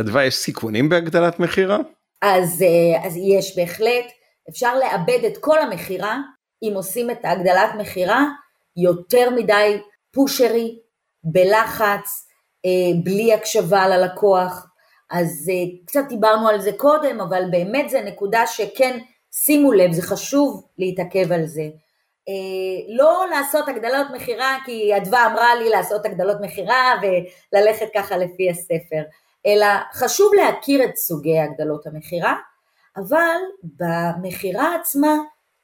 אדווה, 0.00 0.24
יש 0.24 0.34
סיכונים 0.34 0.88
בהגדלת 0.88 1.40
מכירה? 1.40 1.78
אז, 2.22 2.62
אה, 2.62 3.06
אז 3.06 3.16
יש 3.16 3.56
בהחלט, 3.56 4.04
אפשר 4.50 4.78
לאבד 4.78 5.24
את 5.26 5.38
כל 5.38 5.58
המכירה 5.58 6.18
אם 6.62 6.72
עושים 6.74 7.10
את 7.10 7.18
הגדלת 7.24 7.74
מכירה 7.78 8.24
יותר 8.76 9.30
מדי 9.30 9.80
פושרי, 10.12 10.78
בלחץ, 11.24 12.28
בלי 13.04 13.34
הקשבה 13.34 13.88
ללקוח. 13.88 14.66
אז 15.10 15.50
אה, 15.52 15.86
קצת 15.86 16.04
דיברנו 16.08 16.48
על 16.48 16.60
זה 16.60 16.72
קודם, 16.76 17.20
אבל 17.20 17.44
באמת 17.50 17.90
זו 17.90 17.98
נקודה 18.04 18.46
שכן, 18.46 18.98
שימו 19.32 19.72
לב, 19.72 19.92
זה 19.92 20.02
חשוב 20.02 20.66
להתעכב 20.78 21.32
על 21.32 21.46
זה. 21.46 21.62
אה, 22.28 22.94
לא 22.96 23.24
לעשות 23.30 23.68
הגדלות 23.68 24.06
מכירה 24.14 24.56
כי 24.64 24.96
אדווה 24.96 25.26
אמרה 25.26 25.54
לי 25.54 25.68
לעשות 25.68 26.06
הגדלות 26.06 26.36
מכירה 26.40 26.92
וללכת 27.02 27.86
ככה 27.94 28.16
לפי 28.16 28.50
הספר, 28.50 29.02
אלא 29.46 29.66
חשוב 29.92 30.32
להכיר 30.34 30.84
את 30.84 30.96
סוגי 30.96 31.38
הגדלות 31.38 31.86
המכירה, 31.86 32.36
אבל 32.96 33.36
במכירה 33.62 34.74
עצמה 34.80 35.16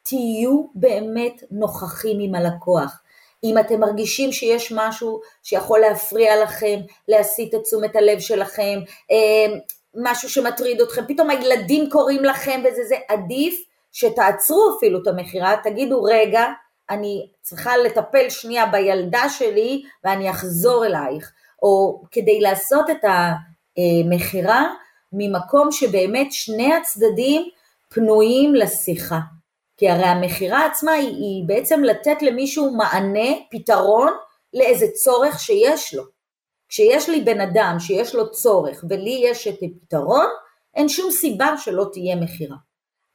תהיו 0.02 0.66
באמת 0.74 1.42
נוכחים 1.50 2.18
עם 2.20 2.34
הלקוח. 2.34 3.02
אם 3.44 3.58
אתם 3.58 3.80
מרגישים 3.80 4.32
שיש 4.32 4.72
משהו 4.76 5.20
שיכול 5.42 5.78
להפריע 5.78 6.42
לכם, 6.42 6.80
להסיט 7.08 7.54
את 7.54 7.60
תשומת 7.62 7.96
הלב 7.96 8.20
שלכם, 8.20 8.78
אה, 9.10 9.56
משהו 9.94 10.30
שמטריד 10.30 10.80
אתכם, 10.80 11.02
פתאום 11.08 11.30
הילדים 11.30 11.90
קוראים 11.90 12.24
לכם 12.24 12.62
וזה 12.64 12.84
זה, 12.84 12.96
עדיף 13.08 13.64
שתעצרו 13.92 14.76
אפילו 14.76 15.02
את 15.02 15.06
המכירה, 15.06 15.56
תגידו 15.62 16.02
רגע, 16.02 16.46
אני 16.90 17.28
צריכה 17.42 17.76
לטפל 17.76 18.30
שנייה 18.30 18.66
בילדה 18.66 19.28
שלי 19.28 19.82
ואני 20.04 20.30
אחזור 20.30 20.86
אלייך, 20.86 21.32
או 21.62 22.02
כדי 22.10 22.40
לעשות 22.40 22.90
את 22.90 23.04
המכירה 23.04 24.64
ממקום 25.12 25.72
שבאמת 25.72 26.32
שני 26.32 26.74
הצדדים 26.74 27.48
פנויים 27.88 28.54
לשיחה. 28.54 29.18
כי 29.80 29.88
הרי 29.88 30.04
המכירה 30.04 30.66
עצמה 30.66 30.92
היא, 30.92 31.08
היא 31.08 31.44
בעצם 31.46 31.84
לתת 31.84 32.22
למישהו 32.22 32.70
מענה, 32.70 33.28
פתרון, 33.50 34.12
לאיזה 34.54 34.86
צורך 34.94 35.40
שיש 35.40 35.94
לו. 35.94 36.02
כשיש 36.68 37.08
לי 37.08 37.20
בן 37.20 37.40
אדם 37.40 37.76
שיש 37.78 38.14
לו 38.14 38.30
צורך 38.30 38.84
ולי 38.88 39.22
יש 39.24 39.48
את 39.48 39.58
הפתרון, 39.62 40.26
אין 40.74 40.88
שום 40.88 41.10
סיבה 41.10 41.56
שלא 41.56 41.86
תהיה 41.92 42.16
מכירה. 42.16 42.56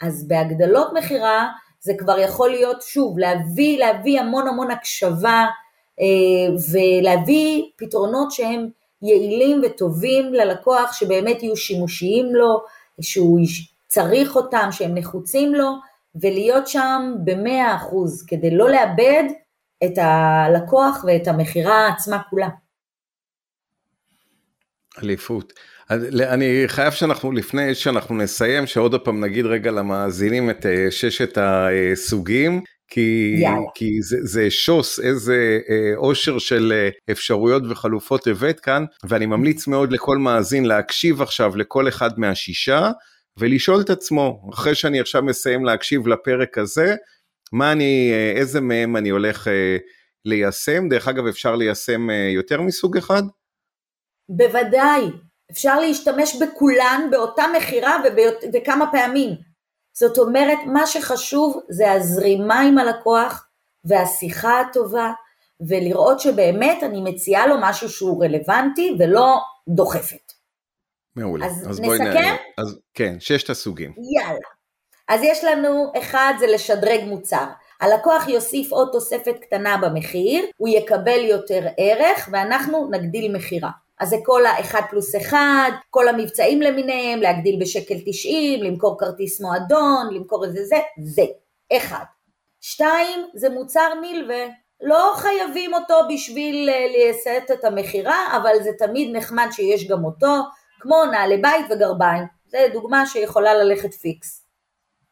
אז 0.01 0.28
בהגדלות 0.28 0.93
מכירה 0.93 1.47
זה 1.80 1.93
כבר 1.97 2.19
יכול 2.19 2.49
להיות, 2.49 2.82
שוב, 2.82 3.19
להביא, 3.19 3.80
להביא 3.80 4.19
המון 4.19 4.47
המון 4.47 4.71
הקשבה 4.71 5.45
אה, 6.01 6.56
ולהביא 6.71 7.63
פתרונות 7.78 8.32
שהם 8.32 8.69
יעילים 9.01 9.62
וטובים 9.63 10.34
ללקוח, 10.34 10.93
שבאמת 10.93 11.43
יהיו 11.43 11.58
שימושיים 11.58 12.36
לו, 12.36 12.62
שהוא 13.01 13.39
צריך 13.88 14.36
אותם, 14.36 14.67
שהם 14.71 14.97
נחוצים 14.97 15.56
לו, 15.56 15.69
ולהיות 16.21 16.67
שם 16.67 17.13
במאה 17.23 17.75
אחוז, 17.75 18.25
כדי 18.28 18.51
לא 18.51 18.69
לאבד 18.69 19.23
את 19.84 19.97
הלקוח 19.97 21.04
ואת 21.08 21.28
המכירה 21.28 21.88
עצמה 21.88 22.19
כולה. 22.30 22.49
אליפות. 25.04 25.54
אני 25.89 26.63
חייב 26.67 26.93
שאנחנו, 26.93 27.32
לפני 27.32 27.75
שאנחנו 27.75 28.15
נסיים, 28.15 28.67
שעוד 28.67 28.95
פעם 29.01 29.23
נגיד 29.23 29.45
רגע 29.45 29.71
למאזינים 29.71 30.49
את 30.49 30.65
אה, 30.65 30.88
ששת 30.91 31.38
הסוגים, 31.41 32.62
כי, 32.88 33.43
כי 33.75 34.01
זה, 34.01 34.17
זה 34.21 34.51
שוס, 34.51 34.99
איזה 34.99 35.60
אושר 35.95 36.34
אה, 36.34 36.39
של 36.39 36.73
אה, 36.75 36.89
אפשרויות 37.12 37.63
וחלופות 37.69 38.28
הבאת 38.28 38.60
כאן, 38.60 38.86
ואני 39.04 39.25
ממליץ 39.25 39.67
מאוד 39.67 39.91
לכל 39.91 40.17
מאזין 40.17 40.65
להקשיב 40.65 41.21
עכשיו 41.21 41.56
לכל 41.56 41.88
אחד 41.88 42.19
מהשישה, 42.19 42.91
ולשאול 43.39 43.81
את 43.81 43.89
עצמו, 43.89 44.49
אחרי 44.53 44.75
שאני 44.75 44.99
עכשיו 44.99 45.21
מסיים 45.23 45.65
להקשיב 45.65 46.07
לפרק 46.07 46.57
הזה, 46.57 46.95
מה 47.51 47.71
אני, 47.71 48.11
איזה 48.35 48.61
מהם 48.61 48.97
אני 48.97 49.09
הולך 49.09 49.47
ליישם, 50.25 50.89
דרך 50.89 51.07
אגב 51.07 51.27
אפשר 51.27 51.55
ליישם 51.55 52.07
יותר 52.09 52.61
מסוג 52.61 52.97
אחד? 52.97 53.23
בוודאי, 54.29 55.01
אפשר 55.51 55.79
להשתמש 55.79 56.35
בכולן 56.35 57.07
באותה 57.11 57.43
מכירה 57.57 57.97
וכמה 58.53 58.91
פעמים. 58.91 59.29
זאת 59.97 60.17
אומרת, 60.17 60.57
מה 60.65 60.87
שחשוב 60.87 61.61
זה 61.69 61.91
הזרימה 61.91 62.61
עם 62.61 62.77
הלקוח 62.77 63.47
והשיחה 63.85 64.59
הטובה, 64.59 65.11
ולראות 65.69 66.19
שבאמת 66.19 66.83
אני 66.83 67.01
מציעה 67.01 67.47
לו 67.47 67.55
משהו 67.61 67.89
שהוא 67.89 68.23
רלוונטי 68.23 68.95
ולא 68.99 69.37
דוחפת. 69.69 70.31
מעולה. 71.15 71.45
אז, 71.45 71.67
אז 71.69 71.80
נסכם? 71.80 72.04
נענה. 72.04 72.36
אז 72.58 72.80
כן, 72.93 73.15
ששת 73.19 73.49
הסוגים. 73.49 73.93
יאללה. 74.15 74.47
אז 75.08 75.23
יש 75.23 75.43
לנו, 75.43 75.91
אחד 75.97 76.34
זה 76.39 76.47
לשדרג 76.47 77.04
מוצר. 77.04 77.45
הלקוח 77.82 78.28
יוסיף 78.28 78.71
עוד 78.71 78.89
תוספת 78.91 79.36
קטנה 79.41 79.78
במחיר, 79.78 80.45
הוא 80.58 80.69
יקבל 80.69 81.25
יותר 81.25 81.67
ערך 81.78 82.30
ואנחנו 82.32 82.89
נגדיל 82.91 83.36
מכירה. 83.36 83.69
אז 83.99 84.10
זה 84.10 84.15
כל 84.25 84.45
האחד 84.45 84.82
פלוס 84.89 85.15
אחד, 85.15 85.71
כל 85.89 86.08
המבצעים 86.08 86.62
למיניהם, 86.62 87.19
להגדיל 87.21 87.60
בשקל 87.62 87.95
90, 88.06 88.63
למכור 88.63 88.99
כרטיס 88.99 89.41
מועדון, 89.41 90.13
למכור 90.13 90.45
איזה 90.45 90.63
זה, 90.65 90.75
זה, 91.04 91.23
אחד. 91.78 92.04
שתיים, 92.62 93.25
זה 93.36 93.49
מוצר 93.49 93.89
נלווה, 94.01 94.45
לא 94.82 95.13
חייבים 95.15 95.73
אותו 95.73 95.95
בשביל 96.13 96.69
אה, 96.69 96.88
לייסט 96.88 97.51
את 97.54 97.63
המכירה, 97.63 98.38
אבל 98.38 98.63
זה 98.63 98.69
תמיד 98.78 99.15
נחמד 99.15 99.47
שיש 99.51 99.88
גם 99.88 100.06
אותו, 100.06 100.41
כמו 100.85 101.05
נעלי 101.05 101.37
בית 101.37 101.65
וגרביים, 101.69 102.23
זה 102.47 102.67
דוגמה 102.73 103.05
שיכולה 103.05 103.53
ללכת 103.53 103.93
פיקס. 103.93 104.45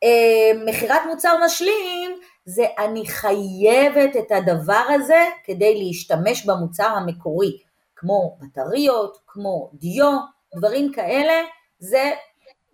אה, 0.03 0.63
מכירת 0.65 1.01
מוצר 1.07 1.35
משלים, 1.45 2.19
זה 2.45 2.65
אני 2.77 3.07
חייבת 3.07 4.15
את 4.17 4.31
הדבר 4.31 4.83
הזה 4.89 5.25
כדי 5.43 5.83
להשתמש 5.83 6.45
במוצר 6.45 6.87
המקורי. 6.87 7.57
כמו 7.95 8.37
בטריות, 8.41 9.17
כמו 9.27 9.69
דיו, 9.73 10.17
דברים 10.55 10.91
כאלה, 10.91 11.33
זה 11.79 12.11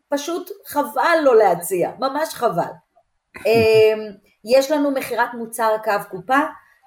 פשוט 0.09 0.51
חבל 0.67 1.17
לא 1.23 1.35
להציע, 1.35 1.91
ממש 1.99 2.33
חבל. 2.33 2.71
אמ, 3.45 4.11
יש 4.45 4.71
לנו 4.71 4.91
מכירת 4.91 5.33
מוצר 5.33 5.75
קו 5.83 5.91
קופה, 6.11 6.39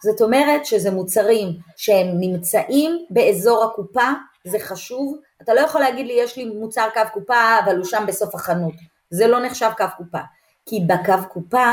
זאת 0.05 0.20
אומרת 0.20 0.66
שזה 0.66 0.90
מוצרים 0.90 1.48
שהם 1.77 2.07
נמצאים 2.20 3.07
באזור 3.11 3.64
הקופה, 3.64 4.09
זה 4.45 4.59
חשוב, 4.59 5.19
אתה 5.43 5.55
לא 5.55 5.61
יכול 5.61 5.81
להגיד 5.81 6.07
לי 6.07 6.13
יש 6.13 6.37
לי 6.37 6.45
מוצר 6.45 6.89
קו 6.95 7.01
קופה 7.13 7.59
אבל 7.65 7.77
הוא 7.77 7.85
שם 7.85 8.05
בסוף 8.07 8.35
החנות, 8.35 8.75
זה 9.11 9.27
לא 9.27 9.41
נחשב 9.41 9.71
קו 9.77 9.85
קופה, 9.97 10.21
כי 10.67 10.81
בקו 10.87 11.29
קופה 11.33 11.73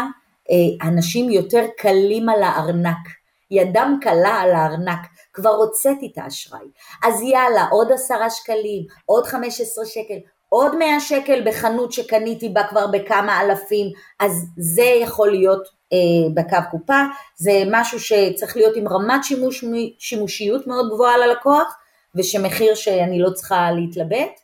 אה, 0.51 0.87
אנשים 0.87 1.29
יותר 1.29 1.65
קלים 1.77 2.29
על 2.29 2.43
הארנק, 2.43 3.07
ידם 3.51 3.97
קלה 4.01 4.35
על 4.41 4.51
הארנק, 4.51 4.99
כבר 5.33 5.49
הוצאתי 5.49 6.09
את 6.13 6.17
האשראי. 6.17 6.67
אז 7.03 7.21
יאללה, 7.21 7.65
עוד 7.71 7.91
עשרה 7.91 8.29
שקלים, 8.29 8.85
עוד 9.05 9.25
חמש 9.25 9.61
עשרה 9.61 9.85
שקל, 9.85 10.17
עוד 10.49 10.75
מאה 10.75 10.99
שקל 10.99 11.41
בחנות 11.45 11.91
שקניתי 11.91 12.49
בה 12.49 12.63
כבר 12.69 12.87
בכמה 12.87 13.41
אלפים, 13.41 13.91
אז 14.19 14.45
זה 14.57 14.83
יכול 14.83 15.31
להיות 15.31 15.67
אה, 15.93 15.97
בקו 16.33 16.69
קופה, 16.71 17.03
זה 17.35 17.63
משהו 17.71 17.99
שצריך 17.99 18.57
להיות 18.57 18.75
עם 18.75 18.87
רמת 18.87 19.23
שימוש, 19.23 19.63
שימושיות 19.99 20.67
מאוד 20.67 20.89
גבוהה 20.93 21.17
ללקוח, 21.17 21.75
ושמחיר 22.15 22.75
שאני 22.75 23.19
לא 23.19 23.29
צריכה 23.29 23.71
להתלבט. 23.71 24.39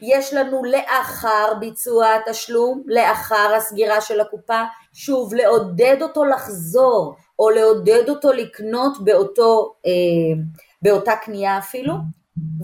יש 0.00 0.34
לנו 0.34 0.64
לאחר 0.64 1.54
ביצוע 1.60 2.06
התשלום, 2.14 2.82
לאחר 2.86 3.54
הסגירה 3.56 4.00
של 4.00 4.20
הקופה, 4.20 4.62
שוב 4.92 5.34
לעודד 5.34 5.96
אותו 6.02 6.24
לחזור, 6.24 7.14
או 7.38 7.50
לעודד 7.50 8.08
אותו 8.08 8.32
לקנות 8.32 9.04
באותו, 9.04 9.74
אה, 9.86 10.42
באותה 10.82 11.16
קנייה 11.16 11.58
אפילו, 11.58 11.94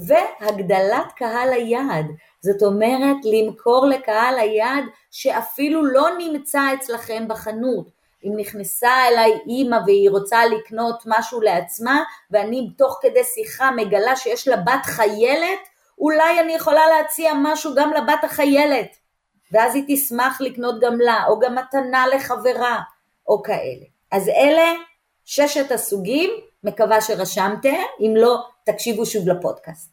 והגדלת 0.06 1.12
קהל 1.16 1.52
היעד, 1.52 2.06
זאת 2.40 2.62
אומרת 2.62 3.16
למכור 3.24 3.86
לקהל 3.86 4.38
היעד 4.38 4.84
שאפילו 5.10 5.86
לא 5.86 6.08
נמצא 6.18 6.60
אצלכם 6.74 7.28
בחנות. 7.28 7.97
אם 8.24 8.32
נכנסה 8.36 9.08
אליי 9.08 9.32
אימא 9.46 9.78
והיא 9.86 10.10
רוצה 10.10 10.46
לקנות 10.46 11.02
משהו 11.06 11.40
לעצמה 11.40 12.02
ואני 12.30 12.70
תוך 12.78 12.98
כדי 13.02 13.24
שיחה 13.24 13.70
מגלה 13.70 14.16
שיש 14.16 14.48
לה 14.48 14.56
בת 14.56 14.84
חיילת, 14.84 15.68
אולי 15.98 16.40
אני 16.40 16.52
יכולה 16.54 16.82
להציע 16.88 17.32
משהו 17.42 17.74
גם 17.74 17.92
לבת 17.92 18.24
החיילת 18.24 18.96
ואז 19.52 19.74
היא 19.74 19.84
תשמח 19.88 20.40
לקנות 20.40 20.80
גם 20.80 21.00
לה, 21.00 21.24
או 21.28 21.38
גם 21.38 21.54
מתנה 21.54 22.06
לחברה, 22.06 22.80
או 23.28 23.42
כאלה. 23.42 23.84
אז 24.12 24.28
אלה 24.28 24.72
ששת 25.24 25.72
הסוגים, 25.72 26.30
מקווה 26.64 27.00
שרשמתם, 27.00 27.76
אם 28.00 28.12
לא, 28.16 28.46
תקשיבו 28.64 29.06
שוב 29.06 29.28
לפודקאסט. 29.28 29.92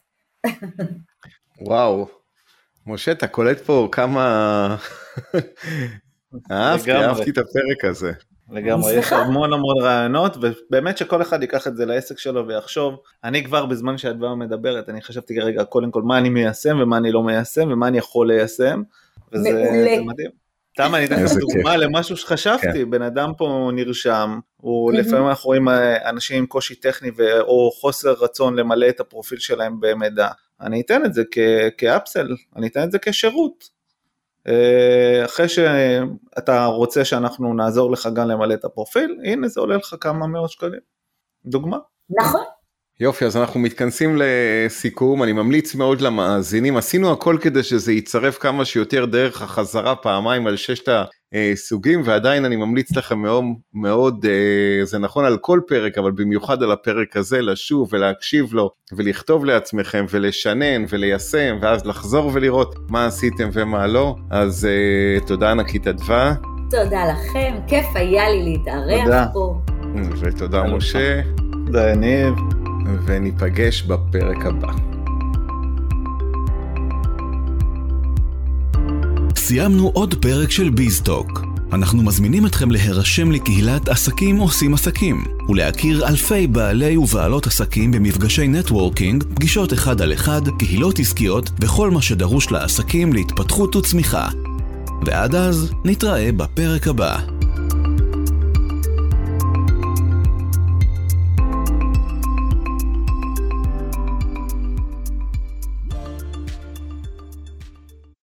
וואו, 1.61 2.07
משה, 2.87 3.11
אתה 3.11 3.27
קולט 3.27 3.61
פה 3.61 3.87
כמה... 3.91 4.75
אהבתי, 6.51 6.91
אהבתי 6.91 7.29
את 7.29 7.37
הפרק 7.37 7.85
הזה. 7.85 8.11
לגמרי, 8.51 8.93
יש 8.93 9.11
המון 9.11 9.53
המון 9.53 9.77
רעיונות, 9.81 10.37
ובאמת 10.41 10.97
שכל 10.97 11.21
אחד 11.21 11.41
ייקח 11.41 11.67
את 11.67 11.77
זה 11.77 11.85
לעסק 11.85 12.19
שלו 12.19 12.47
ויחשוב, 12.47 12.95
אני 13.23 13.43
כבר 13.43 13.65
בזמן 13.65 13.97
שהדבר 13.97 14.35
מדברת, 14.35 14.89
אני 14.89 15.01
חשבתי 15.01 15.39
רגע 15.39 15.63
קודם 15.63 15.91
כל 15.91 16.01
מה 16.01 16.17
אני 16.17 16.29
מיישם 16.29 16.79
ומה 16.81 16.97
אני 16.97 17.11
לא 17.11 17.23
מיישם 17.23 17.71
ומה 17.71 17.87
אני 17.87 17.97
יכול 17.97 18.27
ליישם, 18.27 18.81
וזה 19.33 19.51
מדהים. 20.05 20.45
סתם 20.73 20.95
אני 20.95 21.05
אתן 21.05 21.23
לך 21.23 21.31
דוגמה 21.31 21.77
למשהו 21.77 22.17
שחשבתי, 22.17 22.67
כן. 22.73 22.89
בן 22.89 23.01
אדם 23.01 23.31
פה 23.37 23.71
נרשם, 23.73 24.39
הוא 24.57 24.93
לפעמים 24.93 25.27
אנחנו 25.27 25.47
רואים 25.47 25.69
אה, 25.69 26.09
אנשים 26.09 26.37
עם 26.37 26.45
קושי 26.45 26.75
טכני 26.75 27.11
או 27.41 27.71
חוסר 27.71 28.13
רצון 28.21 28.55
למלא 28.55 28.89
את 28.89 28.99
הפרופיל 28.99 29.39
שלהם 29.39 29.79
במידע, 29.79 30.27
אני 30.61 30.81
אתן 30.81 31.05
את 31.05 31.13
זה 31.13 31.23
כאפסל, 31.77 32.27
אני 32.55 32.67
אתן 32.67 32.83
את 32.83 32.91
זה 32.91 32.99
כשירות. 32.99 33.74
אה, 34.47 35.25
אחרי 35.25 35.49
שאתה 35.49 36.65
רוצה 36.65 37.05
שאנחנו 37.05 37.53
נעזור 37.53 37.91
לך 37.91 38.09
גם 38.15 38.27
למלא 38.27 38.53
את 38.53 38.65
הפרופיל, 38.65 39.17
הנה 39.23 39.47
זה 39.47 39.59
עולה 39.59 39.75
לך 39.75 39.95
כמה 40.01 40.27
מאות 40.27 40.49
שקלים. 40.49 40.79
דוגמה. 41.45 41.77
נכון. 42.09 42.54
יופי, 42.99 43.25
אז 43.25 43.37
אנחנו 43.37 43.59
מתכנסים 43.59 44.17
לסיכום, 44.17 45.23
אני 45.23 45.31
ממליץ 45.33 45.75
מאוד 45.75 46.01
למאזינים, 46.01 46.77
עשינו 46.77 47.11
הכל 47.11 47.37
כדי 47.41 47.63
שזה 47.63 47.93
יצרף 47.93 48.37
כמה 48.37 48.65
שיותר 48.65 49.05
דרך 49.05 49.41
החזרה 49.41 49.95
פעמיים 49.95 50.47
על 50.47 50.55
ששת 50.55 50.89
הסוגים, 51.33 52.01
ועדיין 52.05 52.45
אני 52.45 52.55
ממליץ 52.55 52.95
לכם 52.95 53.19
מאוד, 53.19 53.43
מאוד, 53.73 54.25
אה, 54.25 54.85
זה 54.85 54.97
נכון 54.97 55.25
על 55.25 55.37
כל 55.37 55.59
פרק, 55.67 55.97
אבל 55.97 56.11
במיוחד 56.11 56.63
על 56.63 56.71
הפרק 56.71 57.17
הזה, 57.17 57.41
לשוב 57.41 57.89
ולהקשיב 57.93 58.53
לו, 58.53 58.69
ולכתוב 58.97 59.45
לעצמכם, 59.45 60.05
ולשנן, 60.09 60.85
וליישם, 60.89 61.57
ואז 61.61 61.85
לחזור 61.85 62.31
ולראות 62.33 62.75
מה 62.89 63.05
עשיתם 63.05 63.49
ומה 63.53 63.87
לא, 63.87 64.15
אז 64.31 64.65
אה, 64.65 65.25
תודה 65.27 65.51
ענקית 65.51 65.87
אדווה. 65.87 66.33
תודה 66.69 67.05
לכם, 67.05 67.55
כיף 67.67 67.85
היה 67.95 68.29
לי 68.29 68.43
להתארח 68.43 69.27
פה. 69.33 69.55
ותודה 70.21 70.63
משה. 70.63 71.21
תודה 71.65 71.89
יניב. 71.89 72.54
וניפגש 73.05 73.81
בפרק 73.81 74.45
הבא. 74.45 74.71
סיימנו 79.35 79.91
עוד 79.93 80.15
פרק 80.21 80.51
של 80.51 80.69
ביזטוק. 80.69 81.41
אנחנו 81.73 82.03
מזמינים 82.03 82.45
אתכם 82.45 82.71
להירשם 82.71 83.31
לקהילת 83.31 83.89
עסקים 83.89 84.37
עושים 84.37 84.73
עסקים 84.73 85.23
ולהכיר 85.49 86.07
אלפי 86.07 86.47
בעלי 86.47 86.97
ובעלות 86.97 87.47
עסקים 87.47 87.91
במפגשי 87.91 88.47
נטוורקינג, 88.47 89.23
פגישות 89.23 89.73
אחד 89.73 90.01
על 90.01 90.13
אחד, 90.13 90.41
קהילות 90.59 90.99
עסקיות 90.99 91.49
וכל 91.59 91.91
מה 91.91 92.01
שדרוש 92.01 92.51
לעסקים 92.51 93.13
להתפתחות 93.13 93.75
וצמיחה. 93.75 94.27
ועד 95.05 95.35
אז, 95.35 95.71
נתראה 95.85 96.31
בפרק 96.31 96.87
הבא. 96.87 97.34